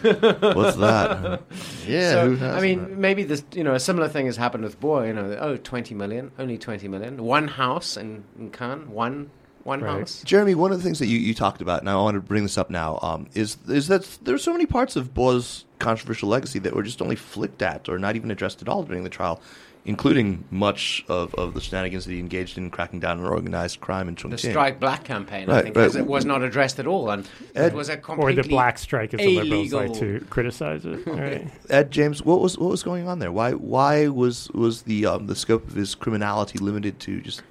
[0.52, 1.42] What's that?
[1.86, 2.10] Yeah.
[2.10, 2.98] so, who has I mean, that?
[2.98, 5.02] maybe this, you know, a similar thing has happened with Bo.
[5.02, 9.30] You know, oh, 20 million, only 20 million, one house in, in Cannes, one
[9.62, 10.00] one Right.
[10.00, 10.22] house.
[10.24, 12.42] Jeremy, one of the things that you, you talked about, and I want to bring
[12.42, 16.28] this up now, um, is is that there are so many parts of Bo's controversial
[16.28, 19.10] legacy that were just only flicked at or not even addressed at all during the
[19.10, 19.40] trial,
[19.86, 24.08] including much of, of the shenanigans that he engaged in cracking down on organized crime
[24.08, 24.30] in Chongqing.
[24.30, 25.94] The Strike Black campaign, I Right, think, right.
[25.94, 28.78] it was not addressed at all, and Ed- it was a or completely the black
[28.78, 31.06] strike, as the liberals like to criticize it.
[31.06, 31.50] Right?
[31.70, 33.30] Ed James, what was what was going on there?
[33.32, 37.42] Why why was was the um, the scope of his criminality limited to just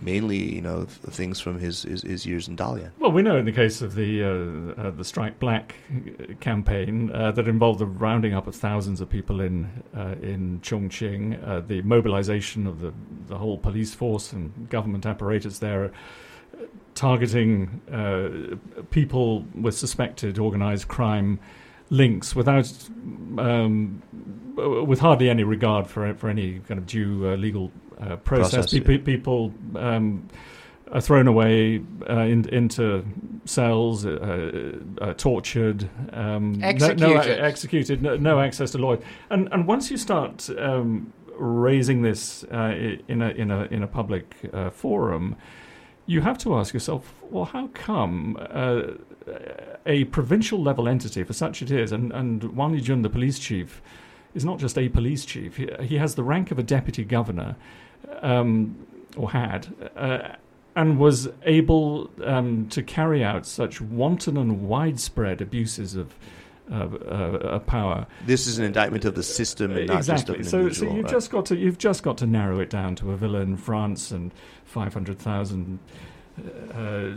[0.00, 2.90] mainly you know th- things from his, his, his years in Dalian?
[2.98, 7.10] Well, we know in the case of the uh, uh, the Strike Black uh, campaign
[7.12, 11.60] uh, that involved the rounding up of thousands of people in uh, in Chongqing, uh,
[11.60, 12.92] the mobilization of the
[13.26, 15.92] the whole police force and government apparatus there,
[16.94, 17.80] targeting
[18.90, 21.38] people with suspected organized crime
[21.90, 22.72] links without.
[23.38, 24.02] Um,
[24.56, 27.70] with hardly any regard for for any kind of due uh, legal
[28.02, 29.04] uh, process, Process, Pe- yeah.
[29.04, 30.28] people um,
[30.92, 33.04] are thrown away uh, in, into
[33.44, 37.40] cells, uh, uh, tortured, um, no- No, Executed.
[37.44, 39.02] executed, no, no access to lawyers.
[39.30, 42.74] And and once you start um, raising this uh,
[43.08, 45.36] in a in a in a public uh, forum,
[46.06, 48.82] you have to ask yourself, well, how come uh,
[49.86, 53.80] a provincial level entity, for such it is, and and Wang Lijun, the police chief,
[54.34, 55.56] is not just a police chief.
[55.56, 57.56] He, he has the rank of a deputy governor,
[58.22, 58.76] um,
[59.16, 60.36] or had, uh,
[60.76, 66.14] and was able um, to carry out such wanton and widespread abuses of.
[66.72, 67.14] Uh, uh,
[67.56, 70.04] uh, power This is an indictment of the system and not exactly.
[70.04, 70.90] just of an so, individual.
[70.92, 71.12] so you've right?
[71.12, 74.12] just got to you've just got to narrow it down to a villa in France
[74.12, 74.30] and
[74.66, 75.80] five hundred thousand
[76.74, 77.10] uh,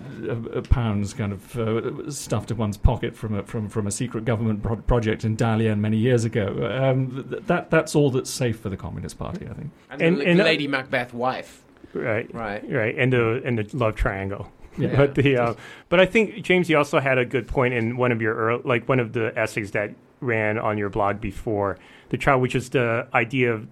[0.58, 4.26] uh, pounds kind of uh, stuffed in one's pocket from a from from a secret
[4.26, 6.48] government pro- project in Dalian many years ago.
[6.72, 9.72] Um, th- that that's all that's safe for the Communist Party, I think.
[9.90, 12.34] and, And- the and, uh, Lady Macbeth wife, Right.
[12.34, 12.64] right?
[12.70, 14.52] Right, and the and the love triangle.
[14.78, 14.96] Yeah.
[14.98, 15.54] But the uh,
[15.90, 18.62] but I think James, you also had a good point in one of your earl
[18.66, 21.78] like one of the essays that ran on your blog before
[22.10, 23.68] the trial, which is the idea of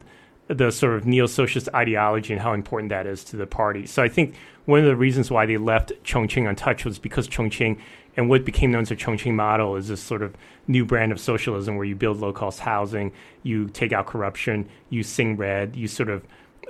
[0.53, 3.85] the sort of neo-socialist ideology and how important that is to the party.
[3.85, 4.35] So I think
[4.65, 7.79] one of the reasons why they left Chongqing untouched was because Chongqing
[8.17, 10.35] and what became known as the Chongqing model is this sort of
[10.67, 13.11] new brand of socialism where you build low-cost housing,
[13.43, 16.23] you take out corruption, you sing red, you sort of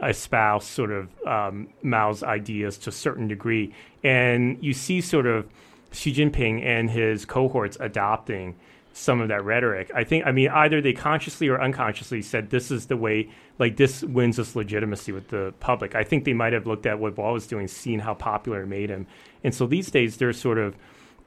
[0.04, 5.48] espouse sort of um, Mao's ideas to a certain degree, and you see sort of
[5.92, 8.56] Xi Jinping and his cohorts adopting
[8.94, 9.90] some of that rhetoric.
[9.96, 13.78] I think, I mean, either they consciously or unconsciously said this is the way, like
[13.78, 15.96] this wins us legitimacy with the public.
[15.96, 18.68] I think they might have looked at what Wall was doing, seen how popular it
[18.68, 19.08] made him,
[19.44, 20.76] and so these days they're sort of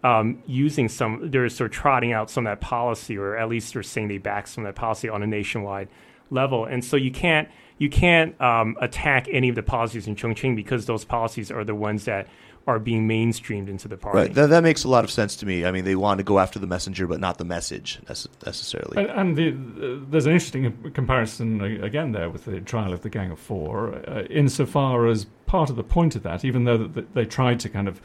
[0.03, 3.73] um, using some, they're sort of trotting out some of that policy, or at least
[3.73, 5.89] they're saying they back some of that policy on a nationwide
[6.31, 6.67] level.
[6.67, 7.49] And so you can't
[7.79, 11.75] you can't um, attack any of the policies in Chongqing because those policies are the
[11.75, 12.29] ones that
[12.67, 14.19] are being mainstreamed into the party.
[14.19, 14.35] Right.
[14.35, 15.67] That, that makes a lot of sense to me.
[15.67, 18.97] I mean, they want to go after the messenger, but not the message necessarily.
[18.97, 23.03] And, and the, uh, there's an interesting comparison uh, again there with the trial of
[23.03, 26.89] the Gang of Four, uh, insofar as part of the point of that, even though
[26.89, 28.01] th- they tried to kind of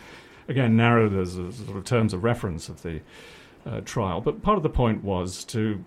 [0.49, 2.99] again narrow the s- sort of terms of reference of the
[3.66, 5.84] uh, trial, but part of the point was to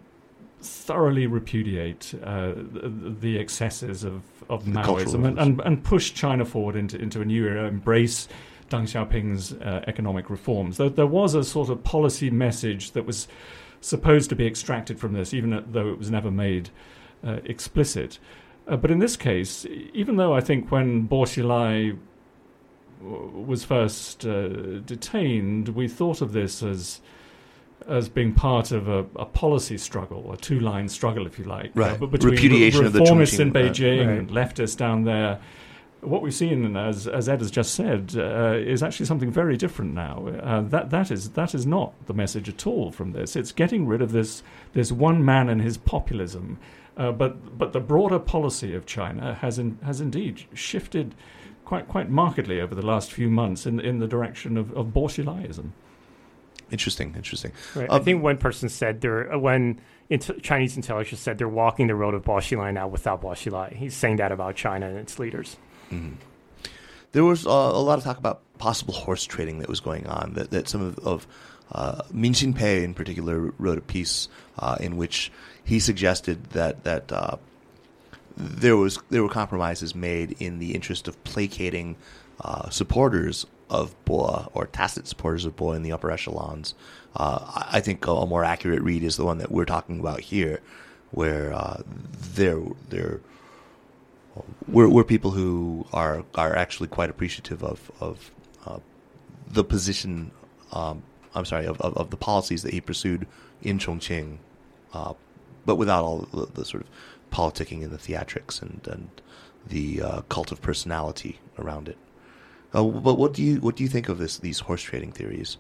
[0.61, 6.77] thoroughly repudiate uh, the, the excesses of, of Maoism and, and, and push China forward
[6.77, 8.29] into, into a new era, embrace
[8.73, 10.77] Deng Xiaoping's uh, economic reforms.
[10.79, 13.29] There, there was a sort of policy message that was
[13.81, 16.71] supposed to be extracted from this, even though it was never made
[17.27, 18.19] uh, explicit.
[18.67, 21.99] Uh, but in this case, even though I think when Bo Xilai
[23.01, 24.49] was first uh,
[24.81, 27.01] detained, we thought of this as
[27.89, 32.01] as being part of a, a policy struggle, a two-line struggle, if you like, right?
[32.01, 34.19] Uh, between Repudiation of the reformists in Chongqing, uh, Beijing right.
[34.19, 35.41] and leftists down there.
[36.03, 39.95] What we've seen, as as Ed has just said, uh, is actually something very different
[39.95, 40.27] now.
[40.27, 43.37] Uh, that that is that is not the message at all from this.
[43.37, 44.43] It's getting rid of this
[44.73, 46.59] this one man and his populism.
[46.97, 51.15] Uh, but but the broader policy of China has in, has indeed shifted
[51.65, 55.73] quite quite markedly over the last few months in in the direction of, of Bolshevism.
[56.73, 57.53] Interesting, interesting.
[57.75, 57.89] Right.
[57.89, 59.81] Um, I think one person said they're uh, when
[60.11, 63.75] int- Chinese intelligence said they're walking the road of Bo Xilai now without Bo Xilai.
[63.77, 65.57] He's saying that about China and its leaders.
[65.93, 66.15] Mhm.
[67.13, 70.33] There was uh, a lot of talk about possible horse trading that was going on.
[70.35, 71.27] That, that some of, of
[71.71, 74.29] uh, Min Pei in particular wrote a piece
[74.59, 75.31] uh, in which
[75.65, 77.37] he suggested that that uh,
[78.37, 81.97] there was there were compromises made in the interest of placating
[82.41, 86.75] uh, supporters of Bo or tacit supporters of Bo in the upper echelons.
[87.15, 90.61] Uh, I think a, more accurate read is the one that we're talking about here,
[91.11, 91.83] where uh,
[92.35, 93.21] they're they're
[94.69, 98.31] we're, we're people who are are actually quite appreciative of of
[98.67, 98.79] uh,
[99.49, 100.31] the position.
[100.73, 101.03] Um,
[101.35, 103.27] I'm sorry of, of, of the policies that he pursued
[103.63, 104.39] in Chongqing,
[104.93, 105.15] uh,
[105.65, 106.91] but without all the, the sort of
[107.31, 109.09] politicking and the theatrics and and
[109.69, 111.99] the uh, cult of personality around it.
[112.75, 115.59] Uh, but what do you what do you think of this these horse trading theories?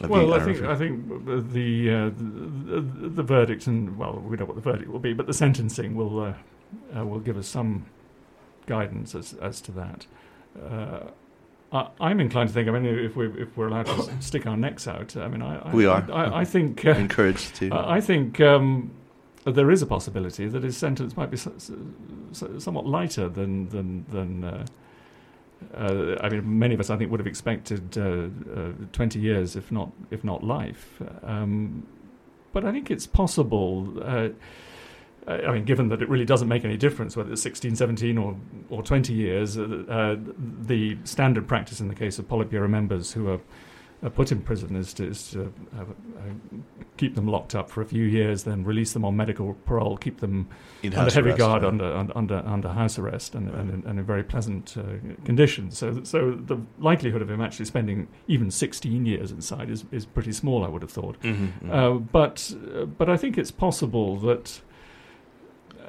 [0.00, 4.22] Have Well, you- I don't think I think the, uh, the the verdict and well,
[4.24, 6.34] we know what the verdict will be, but the sentencing will
[6.94, 7.86] uh, uh, will give us some
[8.66, 10.06] guidance as as to that.
[10.60, 11.10] Uh,
[11.72, 12.68] I, I'm inclined to think.
[12.68, 15.58] I mean, if we if we're allowed to stick our necks out, I mean, I,
[15.58, 16.06] I We are.
[16.12, 17.70] I, I think uh, encouraged to.
[17.72, 18.90] I think um,
[19.44, 21.52] there is a possibility that his sentence might be so,
[22.32, 24.44] so, somewhat lighter than than than.
[24.44, 24.66] Uh,
[25.74, 29.56] uh, I mean, many of us, I think, would have expected uh, uh, 20 years,
[29.56, 31.02] if not if not life.
[31.22, 31.86] Um,
[32.52, 34.32] but I think it's possible.
[35.26, 38.16] Uh, I mean, given that it really doesn't make any difference whether it's 16, 17,
[38.18, 38.36] or,
[38.70, 40.16] or 20 years, uh, uh,
[40.62, 43.40] the standard practice in the case of Politburo members who are,
[44.02, 45.84] are put in prison is to, is to uh, uh,
[46.96, 50.20] keep them locked up for a few years, then release them on medical parole, keep
[50.20, 50.48] them
[50.96, 51.68] under heavy arrest, guard, yeah.
[51.68, 54.82] under, under under house arrest, and, and, in- and in very pleasant uh,
[55.26, 55.76] conditions.
[55.76, 60.32] So, so the likelihood of him actually spending even 16 years inside is, is pretty
[60.32, 60.64] small.
[60.64, 61.20] I would have thought.
[61.20, 61.70] Mhm, mhm.
[61.70, 62.54] Uh, but
[62.96, 64.62] but I think it's possible that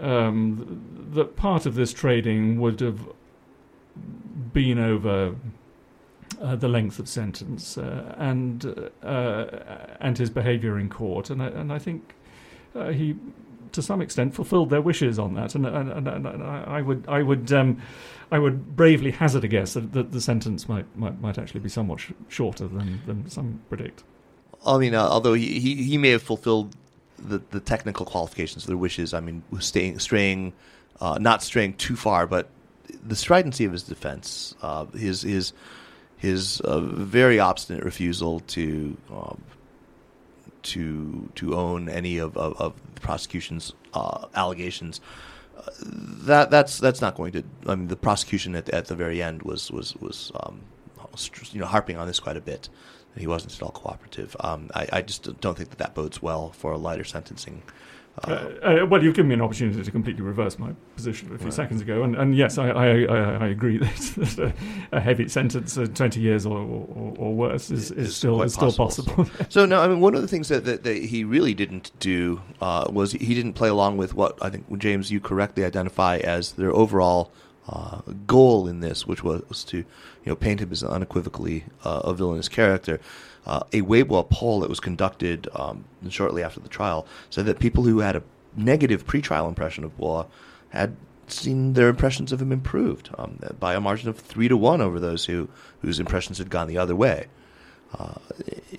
[0.02, 3.00] um, that part of this trading would have
[4.54, 5.36] been over
[6.42, 9.46] uh, the length of sentence uh, and uh,
[10.00, 12.16] and his behaviour in court, and I, and I think
[12.76, 13.16] uh, he.
[13.74, 17.06] To some extent, fulfilled their wishes on that, and, and, and, and I I would,
[17.08, 17.82] I would, um,
[18.30, 21.70] I would bravely hazard a guess that, that the sentence might, might, might actually be
[21.70, 24.04] somewhat sh- shorter than, than some predict.
[24.66, 26.76] I mean, uh, although he, he he may have fulfilled
[27.24, 29.14] the, the technical qualifications their wishes.
[29.14, 30.54] I mean, staying straying,
[31.00, 32.50] uh, not straying too far, but
[33.06, 35.54] the stridency of his defense, uh, his his
[36.18, 39.42] his uh, very obstinate refusal to um,
[40.64, 45.02] to to own any of of, of the prosecution's uh, allegations.
[45.58, 47.44] Uh, that that's that's not going to.
[47.68, 50.62] I mean, the prosecution at at the very end was was was um,
[51.52, 52.70] you know harping on this quite a bit.
[53.18, 54.36] He wasn't at all cooperative.
[54.40, 57.62] Um, I, I just don't think that that bodes well for a lighter sentencing.
[58.26, 58.32] Uh,
[58.82, 61.54] uh, well, you've given me an opportunity to completely reverse my position a few Right.
[61.54, 64.38] seconds ago, and, and yes, I, I, I, I agree that
[64.92, 68.42] a, a heavy sentence, uh, twenty years or, or, or worse, is, is Is still
[68.42, 69.14] is still possible.
[69.16, 69.46] possible.
[69.50, 72.42] So no, I mean one of the things that, that, that he really didn't do
[72.62, 76.52] uh, was he didn't play along with what I think James you correctly identify as
[76.54, 77.32] their overall
[77.72, 79.86] uh, goal in this, which was to you
[80.26, 83.00] know paint him as unequivocally uh, a villainous character.
[83.46, 87.84] Uh, a Weibo poll that was conducted um, shortly after the trial said that people
[87.84, 88.24] who had a
[88.56, 90.28] negative pretrial impression of Bo
[90.70, 90.96] had
[91.28, 95.00] seen their impressions of him improved um, by a margin of three to one over
[95.00, 95.50] those who
[95.82, 97.28] whose impressions had gone the other way.
[97.98, 98.14] Uh,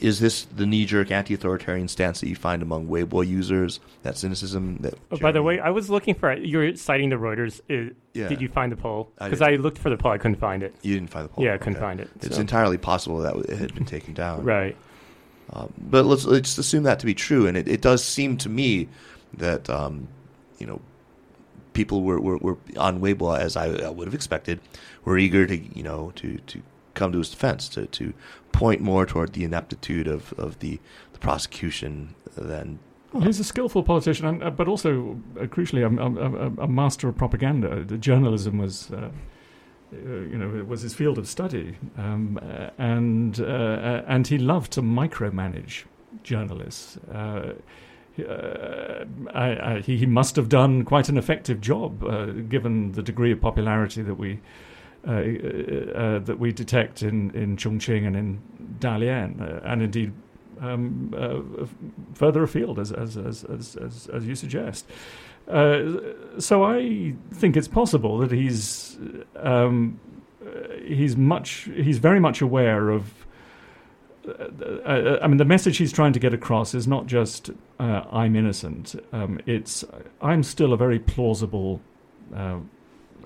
[0.01, 3.79] is this the knee-jerk anti-authoritarian stance that you find among Weibo users?
[4.03, 4.79] That cynicism.
[4.79, 7.61] That Oh, by the way, I was looking for you're citing the Reuters.
[7.71, 8.29] Uh, Yeah.
[8.29, 9.11] Did you find the poll?
[9.19, 9.49] Because did.
[9.49, 10.75] I, looked for the poll, I couldn't find it.
[10.83, 11.45] you didn't find the poll.
[11.45, 11.83] Yeah, I couldn't Okay.
[11.83, 12.11] find it.
[12.23, 14.43] It's entirely possible that it had been taken down.
[14.57, 14.77] right.
[15.53, 18.49] Um, but let's let's assume that to be true, and it, it does seem to
[18.49, 18.89] me
[19.35, 20.09] that um,
[20.59, 20.81] you know
[21.75, 24.61] people were, were, were on Weibo as I, I would have expected,
[25.05, 26.63] were eager to you know to, to
[26.95, 28.13] come to his defense, to, to
[28.53, 30.79] point more toward the ineptitude of, of the,
[31.13, 32.79] the prosecution than
[33.13, 37.09] Well, he's a skillful politician, and, uh, but also uh, crucially a, a, a, master
[37.09, 37.85] of propaganda.
[37.85, 39.11] The journalism was, uh, uh,
[39.93, 44.83] you know, was his field of study, um, uh, and uh, and he loved to
[44.83, 45.85] micromanage
[46.23, 46.99] journalists.
[47.13, 47.55] I,
[49.35, 52.01] I, he, he must have done quite an effective job,
[52.51, 54.41] given the degree of popularity that we.
[55.05, 58.41] That we detect in, in Chongqing and in
[58.81, 60.13] Dalian, and indeed
[60.63, 61.67] um, uh,
[62.15, 64.87] further afield, as as as as, as, you suggest.
[65.49, 66.01] Uh,
[66.39, 68.97] so I think it's possible that he's
[69.37, 70.01] um,
[70.85, 73.13] he's much he's very much aware of.
[74.27, 74.45] Uh,
[74.85, 77.51] uh I mean, the message he's trying to get across is not just
[77.81, 79.85] uh, "I'm innocent." Um, it's
[80.21, 81.81] "I'm still a very plausible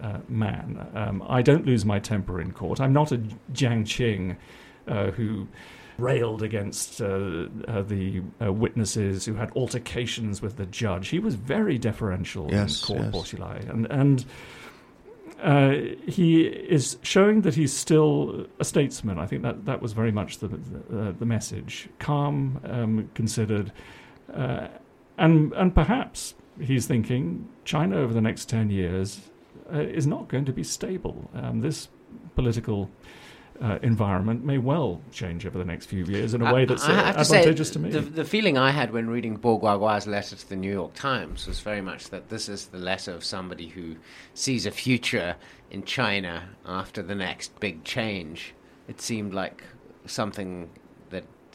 [0.02, 0.86] uh, man.
[0.94, 2.80] Um, I don't lose my temper in court.
[2.80, 3.18] I'm not a
[3.52, 4.36] Jiang Qing
[5.14, 5.48] who."
[5.98, 11.08] railed against uh, uh, the uh, witnesses who had altercations with the judge.
[11.08, 13.64] He was very deferential yes, in Court yes.
[13.68, 14.24] And, and
[15.42, 15.70] uh,
[16.06, 19.18] he is showing that he's still a statesman.
[19.18, 21.88] I think that, that was very much the, the, uh, the message.
[21.98, 23.72] Calm, um, considered,
[24.32, 24.68] uh,
[25.18, 29.20] and, and perhaps he's thinking China over the next 10 years
[29.72, 31.30] is not going to be stable.
[31.34, 31.88] Um, this
[32.34, 32.90] political
[33.60, 36.92] uh, environment may well change over the next few years in a way that's uh,
[36.92, 37.90] advantageous to, to, me.
[37.90, 41.46] The, the, feeling I had when reading Bo Guagua's letter to the New York Times
[41.46, 43.96] was very much that this is the letter of somebody who
[44.34, 45.36] sees a future
[45.70, 48.54] in China after the next big change.
[48.88, 49.64] It seemed like
[50.06, 50.70] something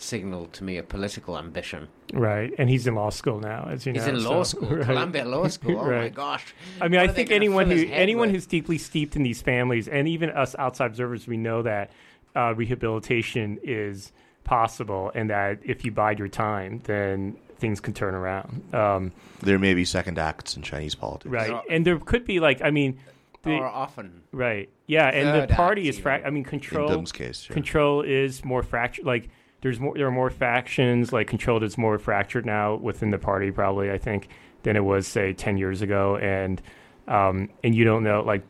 [0.02, 1.88] signaled to me a political ambition.
[2.14, 4.14] Right, and he's in law school now, as you he's know.
[4.14, 4.86] He's in law so, school, right.
[4.86, 5.80] Columbia Law School.
[5.80, 6.02] Oh right.
[6.02, 6.54] my gosh!
[6.80, 8.36] I mean, what I think anyone who anyone with?
[8.36, 11.92] who's deeply steeped in these families, and even us outside observers, we know that
[12.36, 14.12] uh, rehabilitation is
[14.44, 18.74] possible, and that if you bide your time, then things can turn around.
[18.74, 21.62] Um, there may be second acts in Chinese politics, right?
[21.70, 23.00] And there could be like, I mean.
[23.44, 24.70] The, or often, right?
[24.86, 26.92] Yeah, and the party is fra- I mean, control.
[26.92, 27.54] In case, sure.
[27.56, 29.04] control is more fractured.
[29.06, 29.30] Like
[29.62, 33.52] there's more there are more factions like controlled is more fractured now within the party
[33.52, 34.28] probably i think
[34.64, 36.18] than it was say 10 years ago.
[36.18, 36.62] And
[37.08, 38.44] um, and you don't know like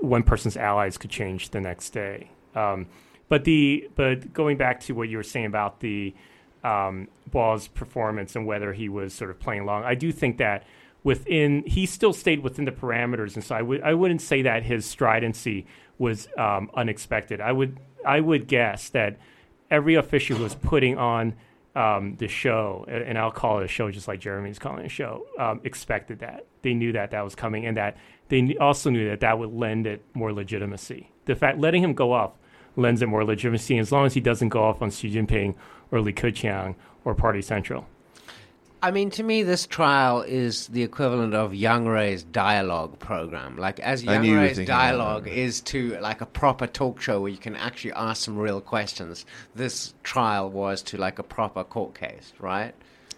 [0.00, 2.30] one person's allies could change the next day.
[2.54, 2.86] Um,
[3.28, 6.14] but the but going back to what you were saying about the
[6.62, 10.64] um, Bo's performance and whether he was sort of playing along, I do think that
[11.02, 14.62] within he still stayed within the parameters, and so I would I wouldn't say that
[14.62, 15.66] his stridency
[15.98, 17.40] was um, unexpected.
[17.40, 19.18] I would I would guess that
[19.70, 21.34] every official who was putting on
[21.74, 25.26] um, the show, and I'll call it a show just like Jeremy's calling a show,
[25.38, 26.46] um, expected that.
[26.62, 27.96] They knew that that was coming, and that
[28.28, 31.10] they also knew that that would lend it more legitimacy.
[31.26, 32.32] The fact letting him go off
[32.76, 35.54] lends it more legitimacy, as long as he doesn't go off on Xi Jinping
[35.90, 37.86] or Li Keqiang or Party Central.
[38.86, 43.56] I mean, to me, this trial is the equivalent of Yang Rui's dialogue program.
[43.56, 47.56] Like, as Yang Rui's dialogue is to like a proper talk show where you can
[47.56, 49.26] actually ask some real questions.
[49.56, 52.74] This trial was to like a proper court case, right?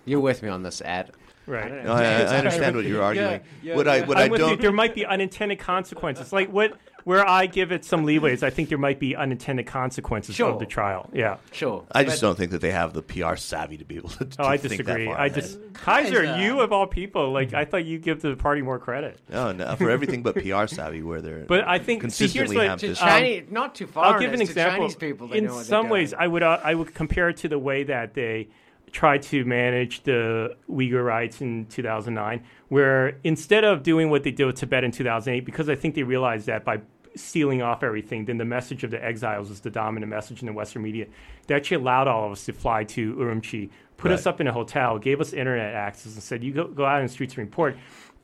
[0.06, 1.10] You're with me on this, Ed.
[1.46, 1.84] Right.
[1.84, 3.30] No, I, I, understand what you're arguing.
[3.30, 4.52] Yeah, yeah, what I, what I don't.
[4.52, 6.32] You, there might be unintended consequences.
[6.32, 6.78] Like what
[7.08, 10.50] where I give it some leeway is I think there might be unintended consequences sure.
[10.50, 11.08] of the trial.
[11.14, 11.86] Yeah, sure.
[11.90, 14.26] I just don't think that they have the PR savvy to be able to.
[14.26, 15.08] to oh, I disagree.
[15.08, 18.78] I just Kaiser, you of all people, like I thought you give the party more
[18.78, 19.18] credit.
[19.30, 21.46] No, no, for everything but PR savvy, where they're.
[21.46, 24.04] But I think consistently see, here's what, to this, Chinese, um, not too far.
[24.04, 24.92] I'll give an example.
[24.92, 28.12] People, In some ways, I would uh, I would compare it to the way that
[28.12, 28.48] they
[28.92, 34.44] tried to manage the Uyghur rights in 2009, where instead of doing what they did
[34.44, 36.80] with Tibet in 2008, because I think they realized that by
[37.16, 40.52] sealing off everything, then the message of the exiles was the dominant message in the
[40.52, 41.06] Western media.
[41.46, 44.18] They actually allowed all of us to fly to Urumqi, put right.
[44.18, 47.00] us up in a hotel, gave us internet access, and said, "You go, go out
[47.00, 47.76] in the streets and report."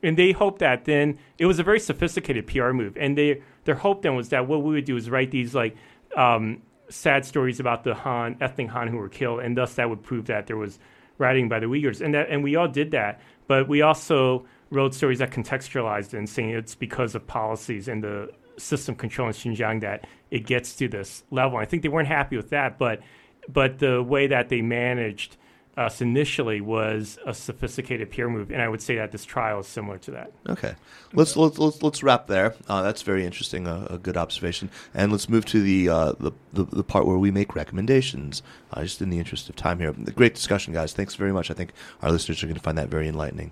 [0.03, 3.75] And they hoped that then it was a very sophisticated PR move, and they their
[3.75, 5.75] hope then was that what we would do is write these like
[6.15, 10.03] um, sad stories about the Han ethnic Han who were killed, and thus that would
[10.03, 10.79] prove that there was
[11.17, 14.93] writing by the Uyghurs, and that and we all did that, but we also wrote
[14.93, 19.33] stories that contextualized it and saying it's because of policies and the system control in
[19.33, 21.57] Xinjiang that it gets to this level.
[21.57, 23.01] I think they weren't happy with that, but
[23.47, 25.37] but the way that they managed
[25.77, 29.67] us initially was a sophisticated PR move, and I would say that this trial is
[29.67, 30.31] similar to that.
[30.47, 30.75] Okay,
[31.13, 32.55] let's let's let's, let's wrap there.
[32.67, 36.31] Uh, that's very interesting, uh, a good observation, and let's move to the, uh, the,
[36.53, 38.41] the the part where we make recommendations.
[38.71, 40.93] Uh, just in the interest of time here, great discussion, guys.
[40.93, 41.51] Thanks very much.
[41.51, 43.51] I think our listeners are going to find that very enlightening.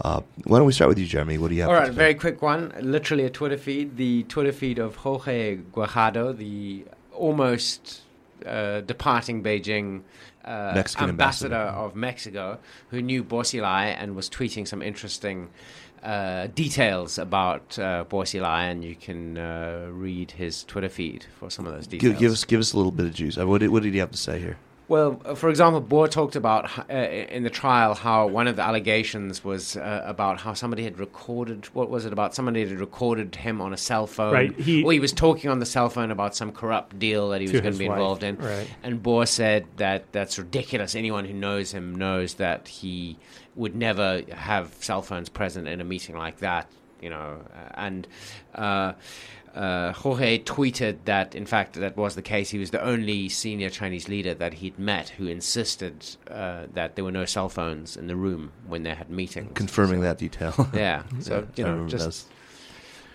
[0.00, 1.38] Uh, why don't we start with you, Jeremy?
[1.38, 1.70] What do you have?
[1.70, 2.72] All right, very quick one.
[2.80, 3.96] Literally a Twitter feed.
[3.96, 8.02] The Twitter feed of Jorge Guajardo, the almost
[8.46, 10.02] uh, departing Beijing
[10.44, 11.56] uh, ambassador, ambassador.
[11.56, 12.58] of Mexico
[12.90, 15.50] who knew Bo Xilai and was tweeting some interesting
[16.02, 21.50] uh, details about uh, Bo Xilai, and you can uh, read his Twitter feed for
[21.50, 22.12] some of those details.
[22.12, 23.36] Give, give us give us a little bit of juice.
[23.36, 24.58] Uh, What did, what did he have to say here?
[24.88, 28.62] Well, uh, for example, Bo talked about uh, in the trial how one of the
[28.62, 31.66] allegations was uh, about how somebody had recorded.
[31.74, 32.34] What was it about?
[32.34, 34.32] Somebody had recorded him on a cell phone.
[34.32, 37.42] Right, he- or he was talking on the cell phone about some corrupt deal that
[37.42, 38.36] he was going to be wife, involved in.
[38.36, 38.66] right.
[38.82, 40.94] And Bo said that that's ridiculous.
[40.94, 43.18] Anyone who knows him knows that he
[43.56, 46.70] would never have cell phones present in a meeting like that.
[47.02, 48.08] You know, uh, and.
[48.54, 48.94] Uh,
[49.54, 52.50] uh, Jorge tweeted that, in fact, that was the case.
[52.50, 57.04] He was the only senior Chinese leader that he'd met who insisted uh, that there
[57.04, 59.52] were no cell phones in the room when they had meetings.
[59.54, 60.68] Confirming So- that detail.
[60.74, 61.02] Yeah.
[61.20, 62.24] So, you know, just those.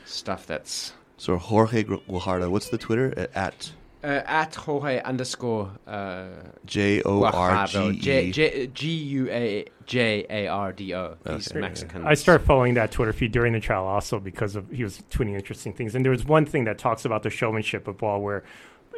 [0.05, 3.71] stuff that's So Jorge Guajardo, what's the Twitter at
[4.03, 6.25] at Jorge underscore uh,
[6.65, 7.99] J O R G Guajardo.
[7.99, 8.31] J- E?
[8.31, 11.15] J- G U A J A R D O.
[11.27, 11.59] He's Okay.
[11.59, 12.05] Mexican.
[12.05, 15.35] I started following that Twitter feed during the trial also because of he was tweeting
[15.35, 15.95] interesting things.
[15.95, 18.43] And there was one thing that talks about the showmanship of Bo where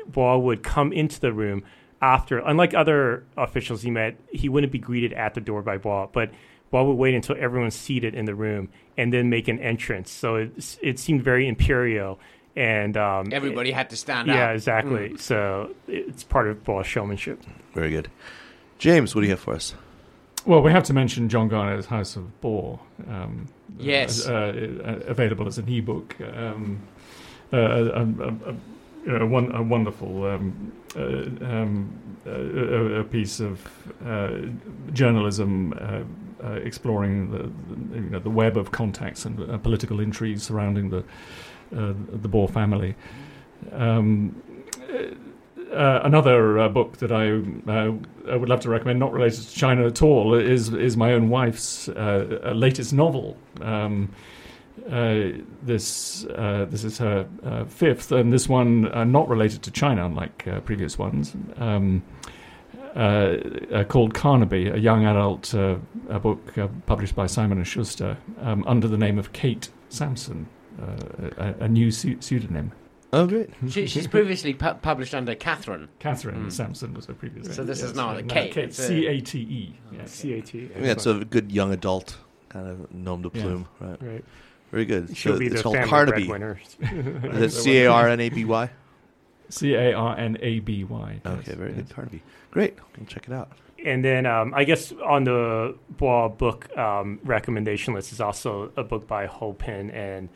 [0.07, 1.63] Bo would come into the room
[2.01, 6.09] after, unlike other officials he met, he wouldn't be greeted at the door by Bo,
[6.13, 6.29] but
[6.69, 10.11] Bo would wait until everyone's seated in the room and then make an entrance.
[10.11, 12.19] So it, it seemed very imperial.
[12.55, 14.35] And um, Everybody had to stand up.
[14.35, 14.55] yeah, up.
[14.55, 15.17] exactly.
[15.17, 17.41] So it's part of Bo's showmanship.
[17.73, 18.09] Very good.
[18.79, 19.75] James, what do you have for us?
[20.45, 22.79] Well, we have to mention John Garnaut's House of Bo.
[23.09, 23.47] Um,
[23.77, 24.25] Yes.
[24.25, 26.15] uh, uh, available as an ebook.
[26.21, 26.79] Um,
[27.51, 31.01] uh, a, a, a, one, a wonderful um, uh,
[31.45, 31.93] um,
[32.25, 33.67] uh, a, a piece of
[34.05, 34.31] uh,
[34.93, 36.01] journalism uh,
[36.45, 40.89] uh, exploring the, the, you know, the web of contacts and uh, political intrigues surrounding
[40.89, 41.03] the uh,
[41.71, 42.95] the Bo family.
[43.71, 44.41] Um,
[45.73, 47.31] uh, another uh, book that I,
[47.71, 47.93] uh,
[48.31, 51.29] I would love to recommend, not related to China at all, is is my own
[51.29, 53.37] wife's uh, uh, latest novel.
[53.61, 54.13] Um,
[54.89, 59.71] uh, this uh, this is her uh, fifth, and this one uh, not related to
[59.71, 61.35] China, unlike uh, previous ones.
[61.57, 62.03] Um,
[62.95, 63.35] uh,
[63.73, 65.75] uh, called Carnaby, a young adult uh,
[66.07, 70.47] a book uh, published by Simon and Schuster um, under the name of Kate Sampson,
[70.81, 72.71] uh, a, a new su- pseudonym.
[73.13, 73.49] Oh, great.
[73.69, 75.87] She, she's previously pu- published under Catherine.
[75.99, 76.51] Catherine Mm.
[76.51, 77.47] Sampson was her previous.
[77.55, 78.27] So name, this is yes, now right.
[78.27, 78.51] Kate.
[78.51, 79.75] Kate, It's a- C A T E.
[79.93, 80.21] yes.
[80.21, 80.53] CAT.
[80.53, 82.17] Yeah, it's a good young adult
[82.49, 83.41] kind of nom de Yeah.
[83.43, 83.67] plume.
[83.79, 84.01] Right.
[84.01, 84.25] Right.
[84.71, 85.15] Very good.
[85.15, 86.27] She'll So be it's the called family Carnaby.
[86.27, 86.59] breadwinner.
[87.39, 88.69] Is it C A R N A B Y?
[89.49, 91.21] C A R N A B Y.
[91.23, 91.77] yes, Okay, very yes.
[91.77, 91.89] good.
[91.95, 92.21] Carnaby.
[92.51, 92.77] Great.
[92.99, 93.51] I'll check it out.
[93.85, 98.83] And then um, I guess on the Bo's book um, recommendation list is also a
[98.83, 100.27] book by Ho Pin and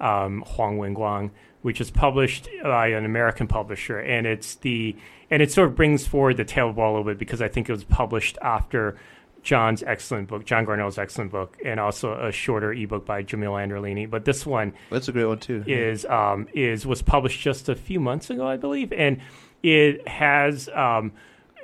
[0.00, 1.30] um, Huang Wenguang,
[1.62, 4.96] which is published by an American publisher, and it's the
[5.30, 7.48] and it sort of brings forward the tale of Bo's a little bit because I
[7.48, 8.96] think it was published after
[9.42, 14.10] John's excellent book, John Garnaut's excellent book, and also a shorter ebook by Jamil Anderlini.
[14.10, 15.62] But this one That's a great one too.
[15.66, 19.20] is um, is was published just a few months ago, I believe, and
[19.62, 21.12] it has um,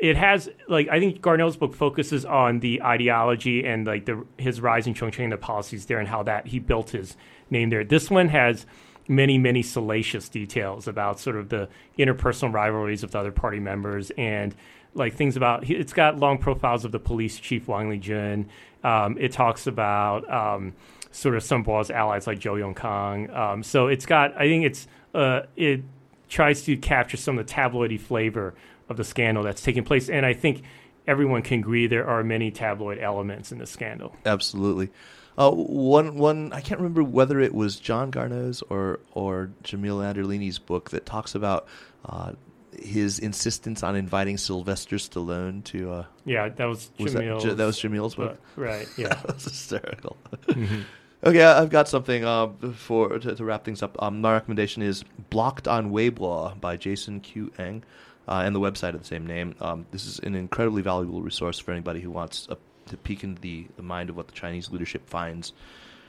[0.00, 4.60] it has like I think Garnaut's book focuses on the ideology and like the his
[4.60, 7.16] rise in Chongqing, and the policies there, and how that he built his
[7.52, 7.84] name there.
[7.84, 8.66] This one has
[9.08, 14.54] many many salacious details about sort of the interpersonal rivalries with other party members and
[14.94, 18.46] like things about it's got long profiles of the police chief Wang Lijun.
[18.84, 20.74] Um, it talks about um,
[21.12, 23.34] sort of some Bo's allies like Zhou Yongkang.
[23.34, 25.82] Um, so it's got I think it's uh, it
[26.28, 28.54] tries to capture some of the tabloidy flavor
[28.88, 30.62] of the scandal that's taking place, and I think
[31.06, 34.14] everyone can agree there are many tabloid elements in the scandal.
[34.24, 34.90] Absolutely.
[35.38, 36.52] Uh, one, one.
[36.52, 41.34] I can't remember whether it was John Garnaut's or or Jamil Anderlini's book that talks
[41.34, 41.66] about
[42.06, 42.32] uh,
[42.78, 45.90] his insistence on inviting Sylvester Stallone to.
[45.90, 48.30] Uh, Yeah, that was was that, Jamil's J- that was Jamil's book.
[48.32, 48.40] book.
[48.56, 48.88] right?
[48.98, 49.08] Yeah.
[49.08, 50.16] that was hysterical.
[50.48, 50.84] Mhm.
[51.24, 53.96] Okay, I- I've got something uh, for to, to wrap things up.
[54.02, 57.52] Um, my recommendation is "Blocked on Weibo" by Jason Q.
[57.60, 57.84] Ng,
[58.26, 59.54] uh, and the website of the same name.
[59.60, 62.56] Um, this is an incredibly valuable resource for anybody who wants a,
[62.86, 65.52] to peek into the, the mind of what the Chinese leadership finds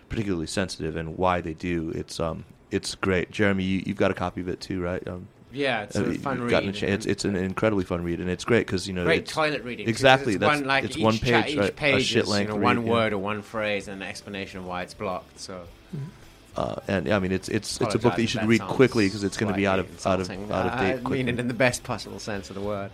[0.10, 1.92] particularly sensitive and why they do.
[1.96, 3.32] It's um, it's great.
[3.32, 5.06] Jeremy, you, you've got a copy of it too, right?
[5.08, 6.64] Um, Yeah, it's uh, a fun read.
[6.66, 9.26] a cha- it's it's an incredibly fun read, and it's great because you know Great
[9.28, 9.88] toilet reading.
[9.88, 12.28] Exactly, It's that's- one, like it's each one cha- page, each right, page shit is,
[12.28, 12.92] you length know, read, one yeah.
[12.92, 15.40] word or one phrase and an explanation of why it's blocked.
[15.40, 15.62] So
[16.56, 19.24] uh, and I mean it's it's it's a book that you should read quickly because
[19.24, 21.20] it's going to be out of out of out of date I mean quickly.
[21.22, 22.92] it in the best possible sense of the word.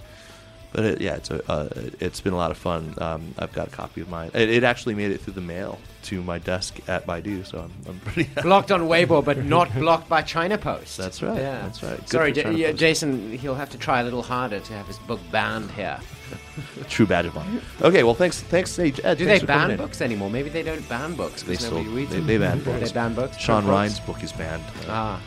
[0.71, 2.93] But it, yeah, it's a, uh, it's been a lot of fun.
[2.99, 4.29] Um, I've got a copy of mine.
[4.35, 7.71] It, it actually made it through the mail to my desk at Baidu, so I'm,
[7.87, 8.29] I'm pretty.
[8.43, 10.97] blocked on Weibo, but not blocked by China Post.
[10.97, 11.61] That's right, Yeah.
[11.63, 11.97] that's right.
[11.97, 13.35] Good Sorry, J- yeah, Jason.
[13.37, 15.99] He'll have to try a little harder to have his book banned here.
[16.89, 17.61] True badge of honor.
[17.81, 19.77] Okay, well, thanks, thanks, Ed, Do thanks they ban in.
[19.77, 20.29] books anymore?
[20.29, 21.41] Maybe they don't ban books.
[21.41, 22.27] They still nobody reads they, them.
[22.27, 22.91] they ban They books.
[22.91, 23.37] ban books.
[23.37, 23.65] Sean?
[23.65, 24.63] Ryan's book is banned.
[24.87, 25.17] Uh,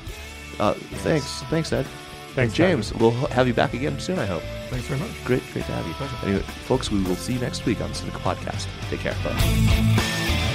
[0.60, 1.86] Ah, uh, thanks, thanks, Ed.
[2.34, 2.94] Thanks, James.
[2.94, 4.18] We'll have you back again soon.
[4.18, 4.42] I hope.
[4.70, 5.10] Thanks very much.
[5.24, 5.92] Great, great to have you.
[5.94, 6.16] Pleasure.
[6.22, 8.68] Anyway, folks, we will see you next week on the Podcast.
[8.88, 9.14] Take care.
[9.22, 10.48] Bye.